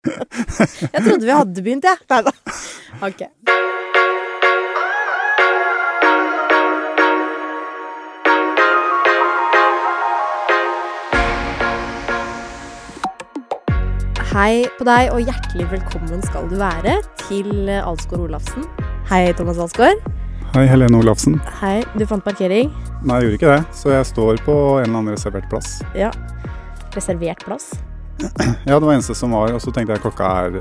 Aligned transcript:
Jeg 0.94 1.02
trodde 1.04 1.26
vi 1.26 1.32
hadde 1.34 1.62
begynt, 1.62 1.84
jeg. 1.84 1.98
Nei 2.08 2.20
da. 2.24 2.32
Ok. 3.04 3.26
Hei 14.30 14.62
på 14.78 14.86
deg, 14.86 15.10
og 15.10 15.26
hjertelig 15.26 15.66
velkommen 15.72 16.22
skal 16.24 16.46
du 16.48 16.56
være 16.60 17.00
til 17.26 17.68
Alsgaard 17.68 18.30
Olafsen. 18.30 18.64
Hei, 19.10 19.26
Thomas 19.36 19.58
Alsgaard. 19.60 20.00
Hei, 20.54 20.64
Helene 20.70 21.02
Olafsen. 21.02 21.36
Hei, 21.60 21.80
du 21.98 22.06
fant 22.08 22.24
parkering? 22.24 22.72
Nei, 23.04 23.20
jeg 23.20 23.26
gjorde 23.26 23.40
ikke 23.40 23.52
det, 23.52 23.60
så 23.82 23.92
jeg 23.98 24.08
står 24.14 24.42
på 24.46 24.56
en 24.78 24.88
eller 24.88 25.02
annen 25.02 25.18
reservert 25.18 25.50
plass. 25.52 25.80
Ja. 25.98 26.14
Reservert 26.96 27.44
plass? 27.44 27.72
Ja, 28.68 28.76
det 28.78 28.82
var 28.86 28.94
eneste 28.94 29.14
som 29.18 29.32
var, 29.36 29.52
og 29.56 29.62
så 29.64 29.72
tenkte 29.74 29.96
jeg 29.96 30.02
klokka 30.04 30.30
er 30.46 30.58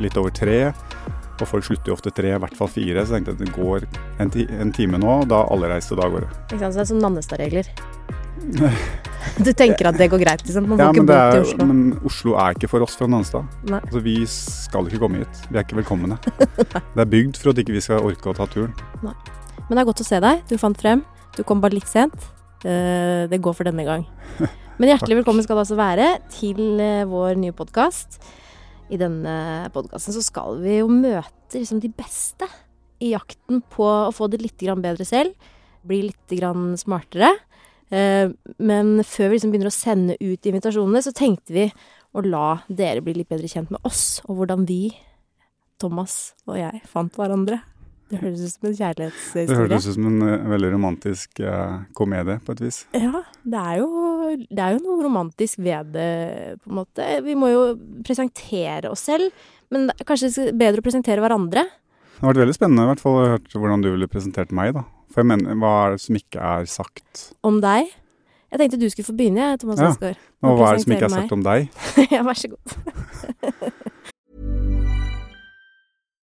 litt 0.00 0.16
over 0.20 0.30
tre. 0.34 0.58
Og 1.38 1.46
folk 1.46 1.62
slutter 1.68 1.92
jo 1.92 1.94
ofte 1.94 2.10
tre, 2.10 2.32
i 2.34 2.40
hvert 2.42 2.56
fall 2.58 2.70
fire, 2.72 3.04
så 3.06 3.14
tenkte 3.14 3.30
jeg 3.30 3.38
at 3.38 3.44
det 3.46 3.52
går 3.54 3.84
en, 4.24 4.30
ti 4.34 4.42
en 4.58 4.72
time 4.74 4.98
nå, 4.98 5.20
og 5.22 5.28
da 5.30 5.44
alle 5.52 5.70
reiste 5.70 5.94
da 5.98 6.08
går 6.10 6.26
det. 6.26 6.30
Ikke 6.48 6.64
sant, 6.64 6.74
så 6.74 6.80
det 6.80 6.84
er 6.84 6.90
sånn 6.92 7.04
Nannestad-regler. 7.06 7.70
Du 9.44 9.50
tenker 9.52 9.88
at 9.90 9.96
det 9.98 10.06
går 10.10 10.22
greit, 10.22 10.40
liksom? 10.46 10.64
Man 10.70 10.78
får 10.78 10.84
Ja, 10.86 10.92
ikke 10.94 11.02
bo 11.06 11.16
til 11.34 11.42
Oslo. 11.44 11.64
men 11.68 11.80
Oslo 12.06 12.32
er 12.40 12.54
ikke 12.56 12.68
for 12.70 12.84
oss 12.86 12.94
fra 12.96 13.06
Nannestad. 13.10 13.44
Altså, 13.76 14.00
vi 14.02 14.14
skal 14.30 14.86
ikke 14.88 15.00
komme 15.02 15.20
hit. 15.20 15.40
Vi 15.50 15.58
er 15.58 15.66
ikke 15.66 15.76
velkomne. 15.78 16.16
Det 16.94 17.02
er 17.02 17.10
bygd 17.12 17.36
for 17.42 17.52
at 17.52 17.60
ikke 17.60 17.74
vi 17.76 17.82
skal 17.84 18.06
orke 18.08 18.30
å 18.30 18.34
ta 18.38 18.46
turen. 18.50 18.72
Men 19.02 19.74
det 19.76 19.82
er 19.82 19.88
godt 19.90 20.00
å 20.02 20.06
se 20.06 20.20
deg. 20.24 20.40
Du 20.48 20.54
fant 20.58 20.80
frem. 20.80 21.02
Du 21.36 21.42
kom 21.46 21.60
bare 21.60 21.76
litt 21.76 21.90
sent. 21.90 22.14
Eh, 22.64 23.26
det 23.30 23.42
går 23.44 23.54
for 23.58 23.68
denne 23.68 23.84
gang. 23.86 24.06
Men 24.78 24.92
hjertelig 24.92 25.16
velkommen 25.18 25.42
skal 25.42 25.56
du 25.58 25.60
altså 25.64 25.74
være 25.74 26.04
til 26.30 26.78
eh, 26.78 27.06
vår 27.10 27.34
nye 27.42 27.54
podkast. 27.56 28.20
I 28.94 28.98
denne 29.00 29.32
podkasten 29.74 30.14
så 30.14 30.20
skal 30.22 30.60
vi 30.62 30.76
jo 30.76 30.86
møte 30.86 31.58
liksom 31.58 31.80
de 31.82 31.90
beste 31.90 32.46
i 33.02 33.10
jakten 33.10 33.58
på 33.74 33.82
å 33.82 34.12
få 34.14 34.28
det 34.30 34.38
litt 34.38 34.62
bedre 34.62 35.02
selv. 35.02 35.34
Bli 35.82 36.04
litt 36.06 36.34
smartere. 36.78 37.32
Eh, 37.90 38.30
Men 38.62 39.02
før 39.02 39.32
vi 39.32 39.40
liksom 39.40 39.50
begynner 39.50 39.72
å 39.72 39.74
sende 39.74 40.14
ut 40.20 40.46
invitasjonene, 40.46 41.02
så 41.02 41.10
tenkte 41.10 41.58
vi 41.58 41.66
å 42.14 42.22
la 42.22 42.60
dere 42.70 43.02
bli 43.02 43.18
litt 43.18 43.28
bedre 43.34 43.50
kjent 43.50 43.74
med 43.74 43.82
oss, 43.82 44.22
og 44.28 44.38
hvordan 44.38 44.62
vi, 44.64 44.94
Thomas 45.82 46.36
og 46.46 46.54
jeg, 46.54 46.84
fant 46.86 47.18
hverandre. 47.18 47.64
Det 48.08 48.20
høres 48.22 48.40
ut 48.40 48.54
som 48.54 48.68
en 48.70 48.76
Det 49.48 49.56
høres 49.58 49.86
ut 49.88 49.96
som 49.98 50.06
en 50.08 50.22
uh, 50.24 50.46
veldig 50.48 50.70
romantisk 50.72 51.42
uh, 51.44 51.84
komedie, 51.96 52.38
på 52.44 52.54
et 52.56 52.62
vis. 52.64 52.80
Ja, 52.96 53.22
det 53.44 53.60
er, 53.60 53.82
jo, 53.82 54.32
det 54.48 54.64
er 54.64 54.76
jo 54.76 54.84
noe 54.86 55.04
romantisk 55.04 55.60
ved 55.60 55.92
det, 55.96 56.08
på 56.62 56.72
en 56.72 56.78
måte. 56.80 57.08
Vi 57.26 57.36
må 57.36 57.52
jo 57.52 57.62
presentere 58.06 58.92
oss 58.92 59.04
selv, 59.10 59.28
men 59.68 59.90
det 59.90 59.98
er 59.98 60.08
kanskje 60.08 60.48
bedre 60.56 60.80
å 60.80 60.86
presentere 60.86 61.24
hverandre. 61.24 61.66
Det 62.18 62.24
har 62.24 62.32
vært 62.32 62.46
veldig 62.46 62.56
spennende 62.56 62.86
i 62.86 62.90
hvert 62.90 63.02
fall 63.02 63.16
å 63.18 63.26
høre 63.34 63.60
hvordan 63.62 63.84
du 63.84 63.92
ville 63.92 64.10
presentert 64.10 64.54
meg, 64.56 64.72
da. 64.74 64.86
For 65.12 65.22
jeg 65.22 65.30
mener, 65.30 65.58
hva 65.60 65.74
er 65.84 65.96
det 65.96 66.02
som 66.04 66.16
ikke 66.18 66.50
er 66.56 66.68
sagt? 66.70 67.28
Om 67.46 67.60
deg. 67.64 67.92
Jeg 68.48 68.60
tenkte 68.62 68.80
du 68.80 68.88
skulle 68.88 69.06
få 69.06 69.14
begynne, 69.16 69.52
Thomas 69.60 69.80
Ja. 69.82 69.92
Asgaard. 69.92 70.20
Og 70.42 70.56
hva 70.56 70.70
er 70.72 70.78
det 70.78 70.84
som 70.86 70.96
ikke 70.96 71.04
er 71.04 71.12
sagt 71.12 71.28
sagt 71.28 71.36
om 71.36 71.44
deg? 71.44 71.68
ja, 72.14 72.24
vær 72.24 72.38
så 72.38 72.48
god. 72.54 72.78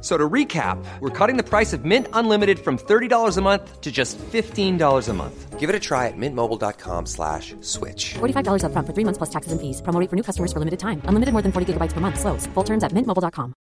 So 0.00 0.16
to 0.16 0.28
recap, 0.28 0.78
we're 1.00 1.10
cutting 1.10 1.36
the 1.36 1.42
price 1.42 1.72
of 1.72 1.84
Mint 1.84 2.06
Unlimited 2.12 2.60
from 2.60 2.78
$30 2.78 3.36
a 3.36 3.40
month 3.42 3.80
to 3.80 3.90
just 3.90 4.16
$15 4.18 5.08
a 5.08 5.12
month. 5.12 5.58
Give 5.58 5.68
it 5.68 5.74
a 5.74 5.80
try 5.80 6.06
at 6.06 6.14
mintmobile.com 6.16 7.06
slash 7.06 7.56
switch. 7.62 8.14
$45 8.20 8.62
upfront 8.62 8.86
for 8.86 8.94
three 8.94 9.04
months 9.04 9.18
plus 9.18 9.30
taxes 9.30 9.50
and 9.50 9.60
fees. 9.60 9.82
Promo 9.82 9.98
rate 9.98 10.08
for 10.08 10.14
new 10.14 10.22
customers 10.22 10.52
for 10.52 10.60
limited 10.60 10.78
time. 10.78 11.02
Unlimited 11.10 11.32
more 11.34 11.42
than 11.42 11.50
40 11.50 11.72
gigabytes 11.72 11.94
per 11.94 12.00
month. 12.00 12.20
Slows. 12.20 12.46
Full 12.54 12.64
terms 12.64 12.84
at 12.84 12.94
mintmobile.com. 12.94 13.54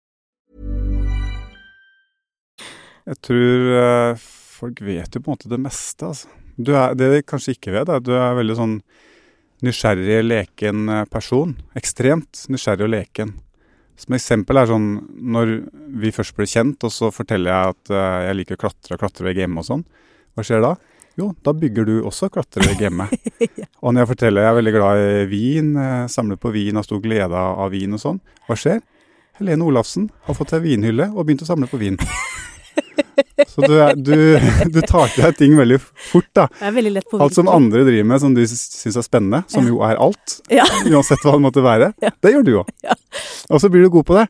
Jeg 3.07 3.21
tror 3.23 3.69
eh, 3.81 4.19
folk 4.59 4.81
vet 4.83 5.15
jo 5.15 5.23
på 5.23 5.31
en 5.31 5.37
måte 5.37 5.51
det 5.51 5.61
meste, 5.63 6.09
altså. 6.09 6.29
Er, 6.59 6.95
det 6.97 7.11
de 7.13 7.21
kanskje 7.23 7.55
ikke 7.55 7.75
vet, 7.75 7.89
er 7.89 8.01
at 8.01 8.05
du 8.05 8.15
er 8.17 8.35
veldig 8.35 8.57
sånn 8.59 8.79
nysgjerrig, 9.65 10.25
leken 10.27 10.89
eh, 10.91 11.05
person. 11.09 11.55
Ekstremt 11.79 12.45
nysgjerrig 12.51 12.89
og 12.89 12.93
leken. 12.97 13.35
Som 13.97 14.17
eksempel 14.17 14.61
er 14.61 14.69
sånn 14.69 14.91
når 15.37 15.55
vi 16.03 16.13
først 16.13 16.37
ble 16.37 16.47
kjent, 16.51 16.85
og 16.85 16.93
så 16.93 17.09
forteller 17.15 17.53
jeg 17.53 17.77
at 17.77 17.93
eh, 17.95 18.19
jeg 18.29 18.39
liker 18.41 18.59
å 18.59 18.63
klatre 18.67 18.97
og 18.97 19.03
klatrevegg 19.03 19.41
hjemme 19.41 19.63
og 19.63 19.69
sånn. 19.71 19.87
Hva 20.37 20.45
skjer 20.45 20.65
da? 20.65 20.75
Jo, 21.17 21.31
da 21.41 21.55
bygger 21.57 21.87
du 21.89 21.95
også 22.05 22.29
klatrevegg 22.29 22.83
hjemme. 22.85 23.07
Og 23.81 23.95
når 23.95 24.03
jeg 24.03 24.11
forteller 24.11 24.45
jeg 24.45 24.51
er 24.51 24.57
veldig 24.59 24.73
glad 24.75 24.99
i 25.01 25.23
vin, 25.31 25.71
eh, 25.81 26.03
samler 26.13 26.37
på 26.37 26.53
vin, 26.53 26.77
har 26.77 26.85
stor 26.85 27.01
glede 27.01 27.33
av 27.33 27.63
av 27.65 27.73
vin 27.73 27.97
og 27.97 28.03
sånn, 28.03 28.21
hva 28.45 28.57
skjer? 28.61 28.83
Helene 29.41 29.65
Olafsen 29.65 30.11
har 30.27 30.37
fått 30.37 30.53
seg 30.53 30.65
vinhylle 30.65 31.09
og 31.15 31.25
begynt 31.25 31.45
å 31.45 31.49
samle 31.49 31.69
på 31.73 31.81
vin. 31.81 31.97
Så 33.49 33.63
du, 33.67 33.75
er, 33.81 33.95
du, 33.97 34.15
du 34.75 34.81
tar 34.87 35.09
til 35.15 35.25
deg 35.25 35.37
ting 35.39 35.57
veldig 35.59 35.79
fort, 35.81 36.29
da. 36.37 36.47
Jeg 36.61 36.69
er 36.71 36.77
veldig 36.79 36.93
lett 36.99 37.09
på 37.11 37.21
Alt 37.25 37.37
som 37.39 37.49
andre 37.53 37.85
driver 37.87 38.09
med 38.13 38.21
som 38.23 38.35
du 38.37 38.43
syns 38.47 38.97
er 38.97 39.07
spennende, 39.07 39.43
som 39.53 39.65
Ja. 39.65 39.73
jo 39.73 39.81
er 39.89 39.97
alt, 40.07 40.37
Ja. 40.53 40.67
uansett 40.93 41.23
hva 41.25 41.37
det 41.37 41.45
måtte 41.47 41.65
være, 41.65 41.93
Ja. 42.05 42.11
det 42.23 42.33
gjør 42.35 42.45
du 42.49 42.53
òg. 42.63 42.73
Ja. 42.85 42.95
Og 43.51 43.61
så 43.63 43.71
blir 43.73 43.87
du 43.87 43.91
god 43.97 44.07
på 44.09 44.19
det. 44.19 44.27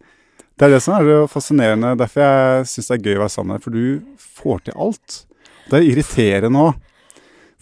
Det 0.56 0.64
er 0.68 0.70
det 0.76 0.82
som 0.86 0.94
er 0.96 1.04
det 1.04 1.16
fascinerende. 1.28 1.94
Derfor 2.00 2.22
jeg 2.24 2.66
syns 2.70 2.86
det 2.88 2.94
er 2.96 3.04
gøy 3.10 3.16
å 3.18 3.24
være 3.26 3.34
sammen 3.34 3.52
med 3.52 3.58
deg, 3.58 3.64
for 3.66 3.76
du 3.76 4.28
får 4.40 4.62
til 4.68 4.78
alt. 4.86 5.16
Det 5.68 5.78
er 5.80 5.88
irriterende 5.90 6.62
òg. 6.70 6.82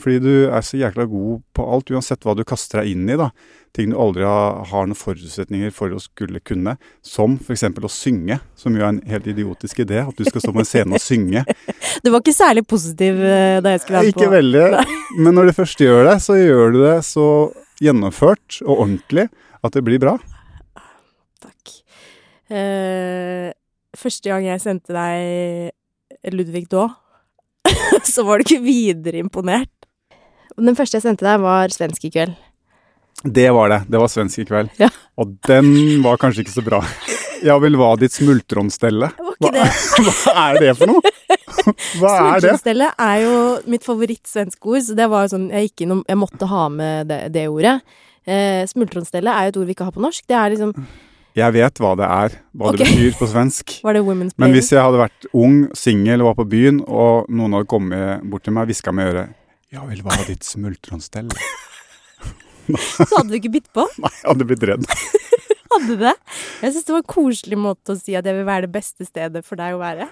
Fordi 0.05 0.19
du 0.23 0.33
er 0.51 0.63
så 0.67 0.77
jækla 0.79 1.05
god 1.11 1.43
på 1.55 1.65
alt, 1.75 1.91
uansett 1.95 2.23
hva 2.27 2.35
du 2.37 2.43
kaster 2.47 2.83
deg 2.83 2.93
inn 2.93 3.09
i. 3.11 3.17
da. 3.19 3.31
Ting 3.75 3.91
du 3.91 3.97
aldri 3.99 4.23
har, 4.23 4.61
har 4.71 4.87
noen 4.87 4.99
forutsetninger 4.99 5.73
for 5.75 5.91
å 5.91 5.99
skulle 5.99 6.39
kunne. 6.47 6.77
Som 7.03 7.35
f.eks. 7.43 7.65
å 7.67 7.91
synge, 7.91 8.39
som 8.55 8.77
jo 8.77 8.85
er 8.85 8.93
en 8.93 9.01
helt 9.11 9.27
idiotisk 9.33 9.83
idé. 9.83 9.99
At 10.05 10.15
du 10.15 10.23
skal 10.29 10.45
stå 10.45 10.53
på 10.55 10.63
en 10.63 10.69
scene 10.69 10.95
og 10.95 11.03
synge. 11.03 11.43
Du 12.05 12.11
var 12.13 12.21
ikke 12.21 12.35
særlig 12.37 12.65
positiv 12.69 13.19
eh, 13.23 13.59
da 13.65 13.73
jeg 13.73 13.81
skulle 13.83 14.01
være 14.01 14.15
på 14.15 14.21
Ikke 14.21 14.33
veldig, 14.33 14.65
men 15.25 15.37
når 15.37 15.49
du 15.49 15.53
først 15.57 15.81
gjør 15.81 16.03
det, 16.09 16.17
så 16.21 16.37
gjør 16.37 16.75
du 16.75 16.79
det 16.83 16.97
så 17.07 17.27
gjennomført 17.83 18.59
og 18.65 18.83
ordentlig 18.85 19.29
at 19.65 19.77
det 19.77 19.83
blir 19.87 20.03
bra. 20.03 20.17
Takk. 21.43 21.73
Uh, 22.53 23.51
første 23.97 24.31
gang 24.31 24.49
jeg 24.51 24.63
sendte 24.63 24.95
deg 24.97 26.35
Ludvig 26.35 26.67
Daa, 26.73 26.91
så 28.15 28.27
var 28.27 28.39
du 28.39 28.47
ikke 28.47 28.65
videre 28.67 29.23
imponert. 29.23 29.73
Den 30.59 30.77
første 30.77 31.01
jeg 31.01 31.07
sendte 31.09 31.27
deg, 31.27 31.41
var 31.43 31.73
Svensk 31.73 32.05
i 32.07 32.13
kveld. 32.15 32.37
Det 33.25 33.51
var 33.57 33.73
det. 33.73 33.81
Det 33.89 34.01
var 34.01 34.11
svensk 34.13 34.43
i 34.43 34.47
kveld. 34.49 34.73
Ja. 34.81 34.91
Og 35.21 35.37
den 35.49 36.03
var 36.05 36.21
kanskje 36.21 36.45
ikke 36.45 36.55
så 36.55 36.65
bra. 36.65 36.83
Ja 37.45 37.57
vel, 37.61 37.77
hva 37.77 37.91
ditt 38.01 38.15
smultronstelle? 38.15 39.11
Hva, 39.17 39.51
hva 40.07 40.35
er 40.47 40.61
det 40.63 40.73
for 40.79 40.93
noe? 40.93 41.03
Hva 41.97 42.11
er 42.13 42.43
det? 42.43 42.51
Smultronstelle 42.51 42.91
er 43.01 43.19
jo 43.23 43.37
mitt 43.73 43.85
favoritt-svenske 43.87 44.69
ord, 44.69 44.83
så 44.85 44.97
det 44.97 45.07
var 45.09 45.31
sånn 45.33 45.47
jeg, 45.53 45.71
gikk 45.71 45.85
innom, 45.87 46.03
jeg 46.09 46.21
måtte 46.21 46.49
ha 46.51 46.67
med 46.73 47.09
det, 47.09 47.19
det 47.33 47.47
ordet. 47.49 47.79
Eh, 48.25 48.65
smultronstelle 48.69 49.33
er 49.33 49.49
jo 49.49 49.53
et 49.53 49.59
ord 49.61 49.69
vi 49.69 49.77
ikke 49.77 49.89
har 49.89 49.97
på 49.97 50.05
norsk. 50.05 50.25
Det 50.29 50.37
er 50.37 50.55
liksom 50.55 50.75
Jeg 51.35 51.57
vet 51.57 51.81
hva 51.83 51.95
det 51.99 52.09
er, 52.09 52.37
hva 52.53 52.71
okay. 52.71 52.85
det 52.85 52.91
betyr 52.93 53.19
på 53.21 53.29
svensk. 53.33 53.77
Var 53.87 53.97
det 53.97 54.05
women's 54.07 54.37
Men 54.41 54.55
hvis 54.55 54.73
jeg 54.73 54.85
hadde 54.85 55.01
vært 55.01 55.29
ung, 55.33 55.59
singel 55.77 56.25
og 56.25 56.33
var 56.33 56.41
på 56.43 56.49
byen, 56.53 56.81
og 56.85 57.33
noen 57.33 57.59
hadde 57.59 57.71
kommet 57.73 58.29
bort 58.29 58.45
til 58.45 58.57
meg 58.57 58.69
og 58.69 58.73
hviska 58.73 58.95
med 58.95 59.13
øret 59.13 59.37
Ja 59.75 59.85
vel, 59.89 60.05
hva 60.05 60.15
var 60.15 60.29
ditt 60.29 60.47
smultronstelle? 60.47 61.33
Så 62.97 63.11
hadde 63.17 63.31
du 63.33 63.39
ikke 63.39 63.53
bitt 63.59 63.71
på. 63.77 63.87
Nei, 64.03 64.13
jeg 64.21 64.29
hadde 64.31 64.49
blitt 64.49 64.67
redd. 64.71 64.89
Hadde 65.75 65.97
det. 65.99 66.13
Jeg 66.63 66.75
syns 66.75 66.85
det 66.87 66.93
var 66.95 67.01
en 67.03 67.11
koselig 67.11 67.57
måte 67.59 67.95
å 67.97 67.99
si 67.99 68.15
at 68.15 68.27
jeg 68.29 68.37
vil 68.37 68.47
være 68.47 68.69
det 68.69 68.75
beste 68.77 69.07
stedet 69.09 69.41
for 69.43 69.59
deg 69.59 69.75
å 69.75 69.81
være. 69.81 70.07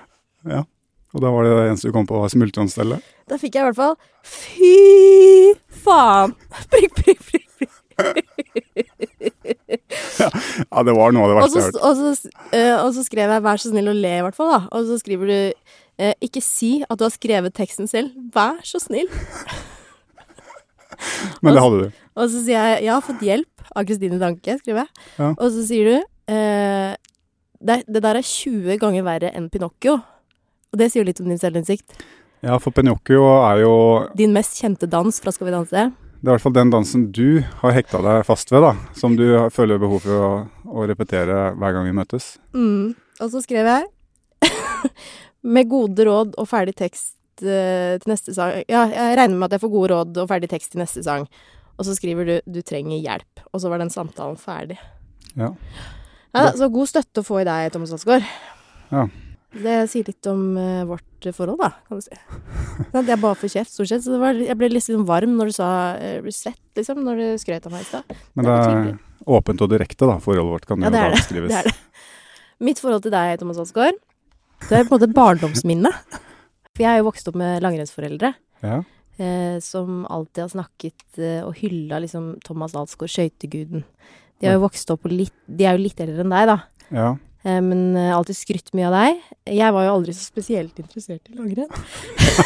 Ja. 0.49 0.65
Og 1.13 1.23
da 1.23 1.31
var 1.31 1.47
det 1.47 1.53
det 1.53 1.67
eneste 1.69 1.91
du 1.91 1.95
kom 1.95 2.09
på, 2.09 2.19
var 2.19 2.33
smultronstellet? 2.33 3.05
Da 3.31 3.39
fikk 3.39 3.55
jeg 3.55 3.63
i 3.63 3.69
hvert 3.69 3.79
fall 3.79 3.95
Fy 4.27 5.53
faen! 5.85 6.35
Prikk, 6.73 6.97
prikk, 6.99 7.21
prikk. 7.29 7.47
prikk. 7.53 7.73
Ja, 10.73 10.83
det 10.83 10.95
var 10.97 11.13
noe 11.15 11.27
av 11.27 11.31
det 11.31 11.37
verste 11.37 11.53
så, 11.53 11.59
jeg 11.61 11.67
har 11.67 11.69
hørt. 11.69 11.79
og, 11.83 11.93
så, 12.01 12.33
eh, 12.57 12.75
og 12.79 12.91
så 12.97 13.05
skrev 13.07 13.31
jeg 13.35 13.45
'vær 13.45 13.61
så 13.61 13.71
snill 13.73 13.93
å 13.93 13.97
le', 13.97 14.19
i 14.19 14.25
hvert 14.25 14.39
fall. 14.39 14.51
da. 14.51 14.61
Og 14.73 14.89
så 14.89 14.99
skriver 14.99 15.27
du 15.31 15.39
eh, 15.99 16.15
'ikke 16.23 16.43
si 16.43 16.73
at 16.89 16.99
du 16.99 17.05
har 17.05 17.15
skrevet 17.15 17.55
teksten 17.55 17.87
selv'. 17.91 18.13
Vær 18.35 18.59
så 18.67 18.81
snill. 18.83 19.09
Men 21.43 21.57
det 21.57 21.65
hadde 21.65 21.83
du. 21.83 22.01
Og 22.13 22.29
så 22.29 22.43
sier 22.45 22.59
jeg 22.59 22.85
'jeg 22.85 22.93
har 22.93 23.05
fått 23.05 23.23
hjelp' 23.25 23.69
av 23.75 23.87
Kristine 23.89 24.19
Danke, 24.21 24.59
skriver 24.59 24.85
jeg. 24.85 24.91
Ja. 25.19 25.31
Og 25.33 25.49
så 25.53 25.67
sier 25.67 25.85
du 25.89 25.97
eh, 26.33 26.97
det, 27.63 27.85
'det 27.89 28.03
der 28.03 28.17
er 28.17 28.23
20 28.23 28.79
ganger 28.79 29.03
verre 29.03 29.33
enn 29.35 29.49
Pinocchio'. 29.51 30.01
Og 30.73 30.79
det 30.79 30.91
sier 30.91 31.03
jo 31.03 31.09
litt 31.09 31.21
om 31.21 31.29
din 31.29 31.41
selvinnsikt. 31.41 31.97
Ja, 32.43 32.59
for 32.59 32.75
Pinocchio 32.75 33.23
er 33.47 33.63
jo 33.63 33.75
Din 34.19 34.33
mest 34.33 34.59
kjente 34.59 34.89
dans 34.91 35.21
fra 35.21 35.31
Skal 35.31 35.47
vi 35.47 35.53
danse. 35.53 35.93
Det 36.23 36.29
er 36.29 36.31
i 36.31 36.35
hvert 36.37 36.43
fall 36.43 36.55
den 36.55 36.71
dansen 36.71 37.09
du 37.11 37.43
har 37.63 37.73
hekta 37.75 37.99
deg 38.03 38.25
fast 38.27 38.51
ved, 38.53 38.63
da. 38.63 38.77
Som 38.95 39.17
du 39.19 39.51
føler 39.51 39.79
behov 39.79 40.05
for 40.05 40.13
å, 40.15 40.31
å 40.71 40.85
repetere 40.87 41.55
hver 41.59 41.75
gang 41.75 41.87
vi 41.87 41.97
møtes. 41.97 42.37
Mm. 42.55 42.95
Og 43.19 43.31
så 43.31 43.43
skrev 43.43 43.67
jeg 43.67 43.89
med 45.55 45.71
gode 45.71 46.07
råd 46.07 46.37
og 46.39 46.47
ferdig 46.47 46.77
tekst 46.79 47.17
til 47.41 48.11
neste 48.11 48.35
sang 48.37 48.59
Ja, 48.71 48.85
jeg 48.91 49.17
regner 49.19 49.37
med 49.39 49.49
at 49.49 49.57
jeg 49.57 49.65
får 49.65 49.73
gode 49.73 49.93
råd 49.95 50.23
og 50.23 50.31
ferdig 50.31 50.51
tekst 50.53 50.75
til 50.75 50.83
neste 50.83 51.03
sang. 51.07 51.27
Og 51.79 51.87
så 51.89 51.97
skriver 51.97 52.29
du 52.29 52.35
'du 52.45 52.61
trenger 52.63 53.01
hjelp'. 53.01 53.45
Og 53.53 53.61
så 53.61 53.69
var 53.69 53.79
den 53.79 53.91
samtalen 53.91 54.37
ferdig. 54.37 54.79
Ja. 55.37 55.55
Ja, 56.33 56.53
så 56.57 56.69
god 56.73 56.89
støtte 56.89 57.21
å 57.21 57.27
få 57.27 57.43
i 57.43 57.45
deg, 57.45 57.73
Thomas 57.73 57.93
Alsgaard. 57.93 58.25
Ja. 58.93 59.07
Det 59.53 59.75
sier 59.93 60.07
litt 60.09 60.27
om 60.31 60.57
uh, 60.57 60.85
vårt 60.89 61.27
forhold, 61.37 61.59
da, 61.61 61.69
kan 61.87 61.99
du 62.01 62.05
si. 62.05 62.17
Sant, 62.89 63.09
Jeg 63.09 63.21
bare 63.21 63.37
får 63.37 63.53
kjeft, 63.53 63.73
stort 63.75 63.91
sett. 63.91 64.05
Så 64.05 64.15
det 64.15 64.21
var, 64.23 64.39
jeg 64.41 64.57
ble 64.57 64.71
litt 64.71 64.79
liksom 64.81 65.05
varm 65.09 65.37
når 65.37 65.51
du 65.51 65.57
sa 65.59 65.69
uh, 65.99 66.23
'reset', 66.25 66.57
liksom, 66.79 67.03
når 67.05 67.21
du 67.21 67.27
skrøt 67.43 67.69
av 67.69 67.73
meg 67.73 67.85
i 67.85 67.91
stad. 67.91 68.17
Men 68.35 68.45
Det 68.49 68.57
det 68.57 68.73
er 68.73 68.99
åpent 69.27 69.61
og 69.61 69.71
direkte, 69.71 70.09
da. 70.09 70.17
Forholdet 70.25 70.53
vårt 70.57 70.67
kan 70.67 70.81
jo 70.81 70.89
ja, 70.89 70.91
det. 70.91 71.21
beskrives. 71.21 71.53
Det 71.53 71.59
er 71.61 71.69
det. 71.69 71.77
Mitt 72.61 72.81
forhold 72.81 73.03
til 73.03 73.13
deg, 73.13 73.39
Thomas 73.39 73.59
Alsgaard, 73.59 74.01
det 74.69 74.79
er 74.79 74.85
på 74.87 74.95
en 74.95 74.97
måte 74.97 75.11
et 75.11 75.17
barndomsminne. 75.17 75.91
For 76.73 76.85
jeg 76.85 76.91
har 76.95 77.01
jo 77.03 77.09
vokst 77.11 77.29
opp 77.29 77.37
med 77.41 77.63
langrennsforeldre. 77.65 78.33
Ja. 78.63 78.79
eh, 79.19 79.57
som 79.61 80.05
alltid 80.07 80.45
har 80.45 80.53
snakket 80.55 81.19
eh, 81.19 81.41
og 81.45 81.57
hylla 81.59 81.99
liksom 82.05 82.37
Thomas 82.47 82.77
Alsgaard, 82.79 83.11
skøyteguden. 83.13 83.83
De 84.41 84.49
har 84.49 84.57
jo 84.57 84.63
vokst 84.65 84.91
opp 84.91 85.05
og 85.07 85.13
litt 85.15 85.35
De 85.47 85.67
er 85.69 85.77
jo 85.77 85.83
litt 85.85 86.01
eldre 86.03 86.25
enn 86.25 86.33
deg, 86.35 86.49
da. 86.53 86.59
ja. 86.95 87.11
Eh, 87.43 87.59
men 87.59 87.97
eh, 87.99 88.13
alltid 88.15 88.39
skrytt 88.39 88.71
mye 88.79 88.87
av 88.87 88.95
deg. 88.95 89.23
Jeg 89.51 89.75
var 89.75 89.89
jo 89.89 89.95
aldri 89.97 90.13
så 90.15 90.23
spesielt 90.23 90.79
interessert 90.79 91.27
i 91.27 91.35
langrenn. 91.35 91.67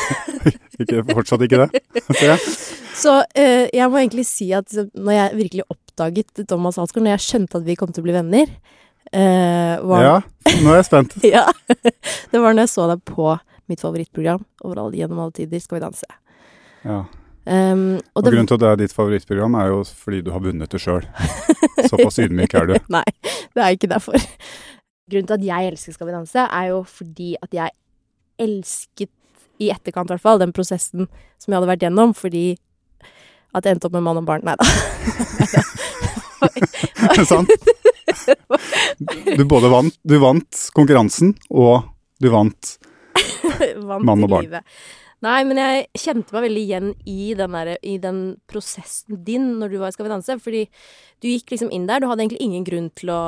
Ikke, 0.80 1.02
fortsatt 1.10 1.42
ikke 1.44 1.66
det? 1.66 1.82
Ser 2.16 2.32
jeg. 2.34 2.54
Så 3.02 3.12
eh, 3.36 3.66
jeg 3.76 3.90
må 3.92 3.98
egentlig 4.00 4.24
si 4.24 4.46
at 4.56 4.72
når 4.96 5.12
jeg 5.12 5.36
virkelig 5.36 5.64
oppdaget 5.68 6.40
Thomas 6.48 6.78
Alsgaard, 6.80 7.04
når 7.04 7.18
jeg 7.18 7.24
skjønte 7.26 7.58
at 7.60 7.66
vi 7.66 7.76
kom 7.76 7.92
til 7.92 8.00
å 8.00 8.06
bli 8.06 8.14
venner 8.16 8.46
eh, 9.12 9.74
var, 9.84 10.04
Ja, 10.06 10.14
nå 10.64 10.72
er 10.72 10.78
jeg 10.80 10.86
spent. 10.88 11.16
Ja. 11.28 11.42
Det 11.68 12.40
var 12.40 12.56
når 12.56 12.64
jeg 12.64 12.72
så 12.72 12.86
deg 12.88 13.02
på 13.12 13.34
mitt 13.70 13.80
favorittprogram 13.82 14.42
over 14.64 14.76
alle, 14.82 14.96
gjennom 14.98 15.18
alle 15.24 15.34
tider, 15.36 15.60
Skal 15.62 15.78
vi 15.78 15.84
danse. 15.84 16.06
Ja. 16.84 17.04
Um, 17.46 18.00
og 18.14 18.18
Og 18.18 18.24
det, 18.24 18.32
grunnen 18.32 18.48
til 18.50 18.58
at 18.58 18.62
det 18.62 18.68
er 18.68 18.76
ditt 18.80 18.94
favorittprogram, 18.94 19.54
er 19.54 19.66
jo 19.70 19.82
fordi 19.86 20.20
du 20.26 20.32
har 20.34 20.40
vunnet 20.42 20.70
det 20.70 20.80
sjøl. 20.82 21.04
Såpass 21.90 22.18
ydmyk 22.18 22.54
er 22.58 22.66
du. 22.72 22.74
Nei, 22.96 23.04
det 23.54 23.62
er 23.62 23.70
ikke 23.76 23.90
derfor. 23.92 24.18
Grunnen 25.10 25.28
til 25.28 25.38
at 25.38 25.44
jeg 25.46 25.68
elsker 25.70 25.92
Skal 25.94 26.08
vi 26.08 26.12
danse, 26.16 26.40
er 26.42 26.64
jo 26.72 26.80
fordi 26.90 27.36
at 27.42 27.52
jeg 27.54 27.70
elsket, 28.42 29.10
i 29.62 29.70
etterkant 29.72 30.10
i 30.10 30.12
hvert 30.12 30.24
fall, 30.24 30.40
den 30.42 30.52
prosessen 30.52 31.06
som 31.40 31.52
jeg 31.52 31.56
hadde 31.56 31.70
vært 31.70 31.84
gjennom, 31.86 32.10
fordi 32.12 32.58
at 33.56 33.64
jeg 33.64 33.72
endte 33.76 33.86
opp 33.88 33.94
med 33.96 34.04
mann 34.04 34.18
og 34.20 34.26
barn. 34.28 34.42
Nei 34.44 34.56
da. 34.58 34.66
Sant? 37.30 37.48
Du 39.38 39.44
både 39.48 39.70
vant, 39.72 39.94
du 40.04 40.18
vant 40.20 40.52
konkurransen, 40.76 41.32
og 41.48 41.86
du 42.20 42.28
Vant 42.32 42.74
Mann 44.06 44.22
og 44.24 44.30
barn. 44.30 44.46
livet. 44.46 44.78
Nei, 45.24 45.38
men 45.48 45.56
jeg 45.56 45.86
kjente 45.96 46.34
meg 46.36 46.44
veldig 46.44 46.62
igjen 46.66 46.90
i 47.08 47.30
den, 47.38 47.54
der, 47.56 47.70
i 47.82 47.94
den 48.02 48.18
prosessen 48.50 49.22
din 49.24 49.46
når 49.60 49.72
du 49.72 49.78
var 49.80 49.88
i 49.88 49.96
Skal 49.96 50.04
vi 50.08 50.12
danse. 50.12 50.36
Fordi 50.44 50.64
du 51.24 51.28
gikk 51.30 51.54
liksom 51.54 51.70
inn 51.72 51.86
der. 51.88 52.00
Du 52.04 52.08
hadde 52.10 52.26
egentlig 52.26 52.42
ingen 52.44 52.66
grunn 52.68 52.90
til 53.00 53.14
å, 53.14 53.20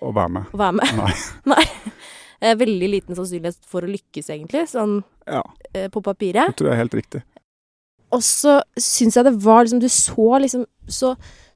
å 0.00 0.12
være 0.16 0.32
med. 0.38 0.54
å 0.56 0.60
være 0.62 0.78
med. 0.80 0.94
Nei. 0.96 1.12
Nei. 1.52 1.66
Eh, 2.42 2.56
Veldig 2.58 2.88
liten 2.94 3.14
sannsynlighet 3.18 3.60
for 3.70 3.84
å 3.86 3.90
lykkes, 3.92 4.32
egentlig, 4.34 4.64
sånn 4.72 4.96
Ja, 5.28 5.44
eh, 5.76 5.86
på 5.92 6.00
papiret. 6.02 6.48
det 6.54 6.58
tror 6.58 6.72
jeg 6.72 6.78
er 6.78 6.82
helt 6.82 6.96
riktig. 6.98 7.22
Og 8.12 8.24
så 8.26 8.56
syns 8.76 9.14
jeg 9.16 9.24
det 9.28 9.36
var 9.44 9.62
liksom 9.64 9.78
Du 9.84 9.86
så 9.92 10.26
liksom 10.42 10.64
så 10.92 11.12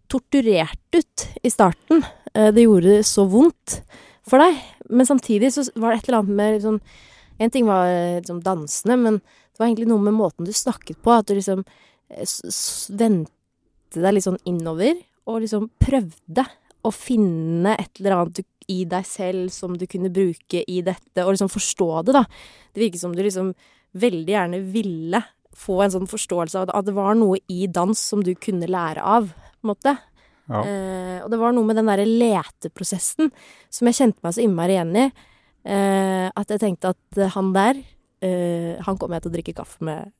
torturert 0.08 0.78
ut 0.96 1.26
i 1.42 1.50
starten. 1.50 2.04
Eh, 2.34 2.52
Det 2.54 2.62
gjorde 2.68 3.00
så 3.04 3.24
vondt 3.28 3.80
for 4.28 4.38
deg. 4.38 4.60
Men 4.90 5.06
samtidig 5.08 5.50
så 5.52 5.64
var 5.74 5.92
det 5.96 5.98
et 6.04 6.08
eller 6.08 6.22
annet 6.22 6.36
med 6.38 6.54
liksom 6.60 6.78
En 7.38 7.52
ting 7.52 7.66
var 7.68 7.88
eh, 7.90 8.18
liksom 8.20 8.42
dansene, 8.44 8.96
men 9.00 9.18
det 9.20 9.60
var 9.60 9.68
egentlig 9.68 9.90
noe 9.90 10.04
med 10.04 10.16
måten 10.16 10.48
du 10.48 10.52
snakket 10.56 11.00
på. 11.04 11.14
At 11.14 11.28
du 11.28 11.36
liksom 11.36 11.64
eh, 12.10 12.36
vendte 12.96 14.02
deg 14.02 14.16
litt 14.16 14.26
sånn 14.26 14.42
innover, 14.48 14.98
og 15.26 15.42
liksom 15.42 15.70
prøvde 15.82 16.46
å 16.86 16.92
finne 16.94 17.74
et 17.80 17.98
eller 17.98 18.20
annet 18.20 18.44
i 18.70 18.82
deg 18.88 19.06
selv 19.06 19.50
som 19.54 19.76
du 19.78 19.86
kunne 19.90 20.10
bruke 20.14 20.62
i 20.66 20.82
dette, 20.86 21.22
og 21.24 21.34
liksom 21.34 21.50
forstå 21.50 21.90
det, 22.06 22.16
da. 22.18 22.24
Det 22.74 22.82
virket 22.82 23.02
som 23.02 23.14
du 23.14 23.22
liksom 23.22 23.54
veldig 23.96 24.32
gjerne 24.32 24.60
ville 24.74 25.22
få 25.56 25.80
en 25.82 25.94
sånn 25.94 26.10
forståelse 26.10 26.60
av 26.60 26.74
at 26.76 26.88
det 26.88 26.94
var 26.96 27.16
noe 27.18 27.38
i 27.52 27.66
dans 27.72 27.96
som 27.96 28.22
du 28.24 28.34
kunne 28.38 28.68
lære 28.68 29.02
av, 29.02 29.30
på 29.32 29.66
en 29.66 29.72
måte. 29.72 29.94
Ja. 30.46 30.60
Eh, 30.62 31.22
og 31.24 31.30
det 31.32 31.40
var 31.40 31.54
noe 31.56 31.66
med 31.66 31.78
den 31.80 31.88
derre 31.90 32.06
leteprosessen 32.06 33.32
som 33.72 33.88
jeg 33.88 33.98
kjente 33.98 34.22
meg 34.22 34.36
så 34.36 34.44
innmari 34.44 34.76
igjen 34.76 34.98
i. 35.00 35.06
Eh, 35.66 36.28
at 36.30 36.52
jeg 36.54 36.62
tenkte 36.62 36.92
at 36.94 37.20
han 37.34 37.50
der, 37.56 37.80
eh, 38.22 38.76
han 38.86 38.98
kommer 39.00 39.18
jeg 39.18 39.26
til 39.26 39.32
å 39.32 39.34
drikke 39.34 39.56
kaffe 39.58 39.82
med 39.86 40.12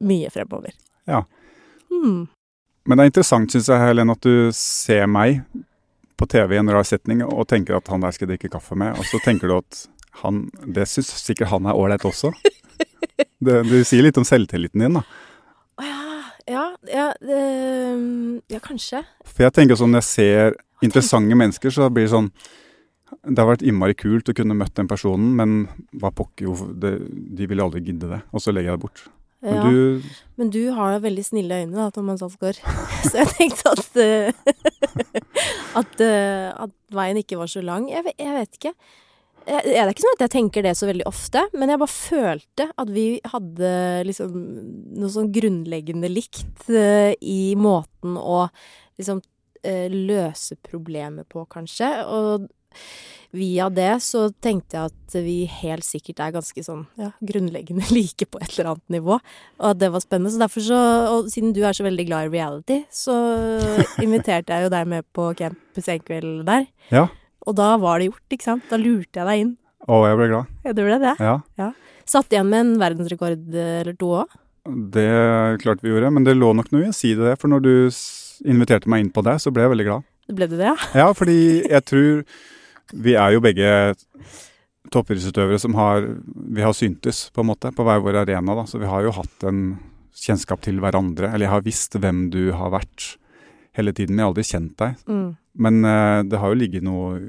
mye 0.00 0.30
fremover. 0.30 0.76
Ja. 1.10 1.24
Hmm. 1.90 2.28
Men 2.86 2.98
det 2.98 3.04
er 3.04 3.10
interessant, 3.12 3.50
syns 3.54 3.68
jeg, 3.70 3.82
Helen, 3.82 4.10
at 4.14 4.22
du 4.22 4.50
ser 4.54 5.06
meg 5.10 5.42
på 6.18 6.26
TV 6.30 6.54
i 6.54 6.60
en 6.60 6.70
rar 6.70 6.86
setning 6.86 7.22
og 7.26 7.48
tenker 7.50 7.76
at 7.78 7.90
han 7.90 8.02
der 8.02 8.14
skal 8.14 8.28
jeg 8.28 8.36
drikke 8.36 8.52
kaffe 8.54 8.78
med, 8.78 8.94
og 8.98 9.06
så 9.10 9.18
tenker 9.24 9.50
du 9.50 9.56
at 9.58 9.86
han 10.22 10.42
Det 10.68 10.84
syns 10.90 11.08
sikkert 11.24 11.48
han 11.48 11.66
er 11.66 11.78
ålreit 11.78 12.04
også. 12.04 12.32
Det, 13.42 13.54
du 13.66 13.78
sier 13.86 14.04
litt 14.04 14.18
om 14.20 14.26
selvtilliten 14.26 14.82
din, 14.84 14.98
da. 14.98 15.02
Å 15.80 15.86
ja, 15.86 16.02
ja, 16.46 16.64
ja, 16.86 17.06
det- 17.18 18.42
ja, 18.52 18.60
kanskje. 18.62 19.00
For 19.26 19.46
jeg 19.46 19.54
tenker 19.56 19.78
sånn 19.78 19.90
når 19.94 20.02
jeg 20.04 20.10
ser 20.10 20.54
interessante 20.84 21.38
mennesker, 21.38 21.74
så 21.74 21.88
blir 21.90 22.06
det 22.06 22.12
sånn 22.12 22.28
Det 23.22 23.38
har 23.38 23.50
vært 23.52 23.64
innmari 23.66 23.94
kult 23.98 24.30
å 24.30 24.34
kunne 24.36 24.56
møtt 24.56 24.74
den 24.78 24.88
personen, 24.90 25.34
men 25.38 25.66
hva 26.00 26.10
pokker, 26.14 26.54
det, 26.80 26.94
de 27.38 27.48
vil 27.50 27.60
aldri 27.62 27.82
gidde 27.84 28.08
det. 28.10 28.22
Og 28.32 28.42
så 28.42 28.54
legger 28.54 28.72
jeg 28.72 28.80
det 28.80 28.84
bort. 28.86 29.04
Men 29.42 29.54
Ja. 29.58 29.62
du 29.66 30.02
Men 30.36 30.50
du 30.50 30.70
har 30.70 31.00
veldig 31.00 31.24
snille 31.26 31.62
øyne, 31.62 31.74
da, 31.74 31.90
Thomas 31.90 32.22
Alsgaard. 32.22 32.58
Så 33.10 33.16
jeg 33.18 33.26
tenkte 33.36 33.72
at 33.72 33.96
eh, 33.96 34.32
at, 35.80 36.00
eh, 36.00 36.52
at 36.54 36.74
veien 36.94 37.18
ikke 37.18 37.38
var 37.40 37.50
så 37.50 37.62
lang. 37.64 37.88
Jeg, 37.90 38.14
jeg 38.18 38.36
vet 38.36 38.58
ikke. 38.60 38.72
Jeg, 39.42 39.64
det 39.66 39.74
er 39.82 39.90
ikke 39.90 40.04
sånn 40.04 40.14
at 40.14 40.22
jeg 40.28 40.34
tenker 40.36 40.62
det 40.62 40.76
så 40.78 40.86
veldig 40.86 41.06
ofte, 41.10 41.42
men 41.58 41.72
jeg 41.72 41.80
bare 41.82 41.90
følte 41.90 42.68
at 42.78 42.92
vi 42.94 43.06
hadde 43.32 43.72
liksom 44.06 44.36
noe 45.02 45.10
sånn 45.10 45.32
grunnleggende 45.34 46.10
likt 46.12 46.70
eh, 46.70 47.16
i 47.18 47.54
måten 47.58 48.16
å 48.16 48.44
liksom 48.98 49.22
løse 49.62 50.56
problemet 50.66 51.28
på, 51.30 51.44
kanskje. 51.46 51.86
Og 52.10 52.48
via 53.32 53.70
det 53.72 53.94
så 54.04 54.26
tenkte 54.44 54.76
jeg 54.76 54.90
at 54.92 55.14
vi 55.24 55.36
helt 55.48 55.86
sikkert 55.86 56.20
er 56.20 56.34
ganske 56.34 56.64
sånn 56.64 56.82
ja, 57.00 57.10
grunnleggende 57.24 57.86
like 57.96 58.28
på 58.28 58.40
et 58.42 58.52
eller 58.52 58.74
annet 58.74 58.98
nivå. 58.98 59.16
Og 59.60 59.66
at 59.70 59.80
det 59.80 59.88
var 59.94 60.04
spennende. 60.04 60.34
Så 60.34 60.42
derfor 60.42 60.66
så, 60.66 60.82
og 61.14 61.32
siden 61.32 61.54
du 61.56 61.62
er 61.64 61.76
så 61.76 61.86
veldig 61.86 62.06
glad 62.10 62.28
i 62.28 62.34
reality, 62.34 62.82
så 62.92 63.16
inviterte 64.04 64.52
jeg 64.52 64.68
jo 64.68 64.74
deg 64.74 64.92
med 64.92 65.08
på 65.16 65.30
Campus 65.38 65.88
Senkveld 65.88 66.44
der. 66.48 66.68
Ja. 66.92 67.08
Og 67.48 67.56
da 67.58 67.72
var 67.82 67.98
det 67.98 68.12
gjort, 68.12 68.26
ikke 68.30 68.50
sant? 68.50 68.68
Da 68.70 68.78
lurte 68.78 69.22
jeg 69.22 69.28
deg 69.28 69.46
inn. 69.46 69.56
Å, 69.88 70.04
jeg 70.06 70.20
ble 70.20 70.28
glad. 70.30 70.52
Ja, 70.62 70.76
det 70.76 70.86
ble 70.86 71.00
det. 71.02 71.16
Ja. 71.18 71.72
Satt 72.06 72.34
igjen 72.34 72.50
med 72.50 72.60
en 72.66 72.76
verdensrekord 72.82 73.56
eller 73.64 73.96
to 73.98 74.12
òg. 74.20 74.38
Det 74.62 75.08
klarte 75.10 75.62
klart 75.64 75.80
vi 75.82 75.90
gjorde, 75.90 76.12
men 76.14 76.26
det 76.26 76.36
lå 76.36 76.52
nok 76.54 76.68
noe 76.70 76.84
i 76.86 76.92
å 76.92 76.94
si 76.94 77.16
det. 77.18 77.34
For 77.40 77.50
når 77.50 77.64
du 77.64 77.74
inviterte 78.46 78.90
meg 78.90 79.02
inn 79.02 79.10
på 79.14 79.24
det, 79.26 79.40
så 79.42 79.50
ble 79.50 79.64
jeg 79.64 79.72
veldig 79.72 79.86
glad. 79.88 80.06
Ble 80.32 80.46
du 80.46 80.54
det, 80.54 80.68
ja? 80.68 80.76
Ja, 80.94 81.08
fordi 81.18 81.64
jeg 81.66 81.82
tror 81.88 82.22
Vi 82.92 83.14
er 83.16 83.32
jo 83.32 83.40
begge 83.44 83.94
toppidrettsutøvere 84.92 85.60
som 85.60 85.74
har 85.78 86.04
Vi 86.52 86.62
har 86.62 86.74
syntes, 86.76 87.30
på 87.32 87.40
en 87.42 87.50
måte, 87.52 87.72
på 87.72 87.84
hver 87.86 88.02
vår 88.04 88.22
arena. 88.26 88.54
da, 88.54 88.64
Så 88.64 88.78
vi 88.78 88.86
har 88.86 89.02
jo 89.02 89.12
hatt 89.12 89.44
en 89.44 89.78
kjennskap 90.14 90.60
til 90.60 90.80
hverandre. 90.80 91.32
Eller 91.32 91.46
jeg 91.46 91.54
har 91.54 91.62
visst 91.62 91.92
hvem 91.96 92.30
du 92.30 92.52
har 92.52 92.70
vært 92.70 93.16
hele 93.74 93.92
tiden, 93.92 94.14
men 94.14 94.18
jeg 94.18 94.26
har 94.26 94.34
aldri 94.34 94.44
kjent 94.44 94.76
deg. 94.76 94.96
Mm. 95.08 95.36
Men 95.56 95.84
uh, 95.84 96.22
det 96.22 96.38
har 96.38 96.48
jo 96.52 96.60
ligget 96.60 96.82
noe, 96.84 97.20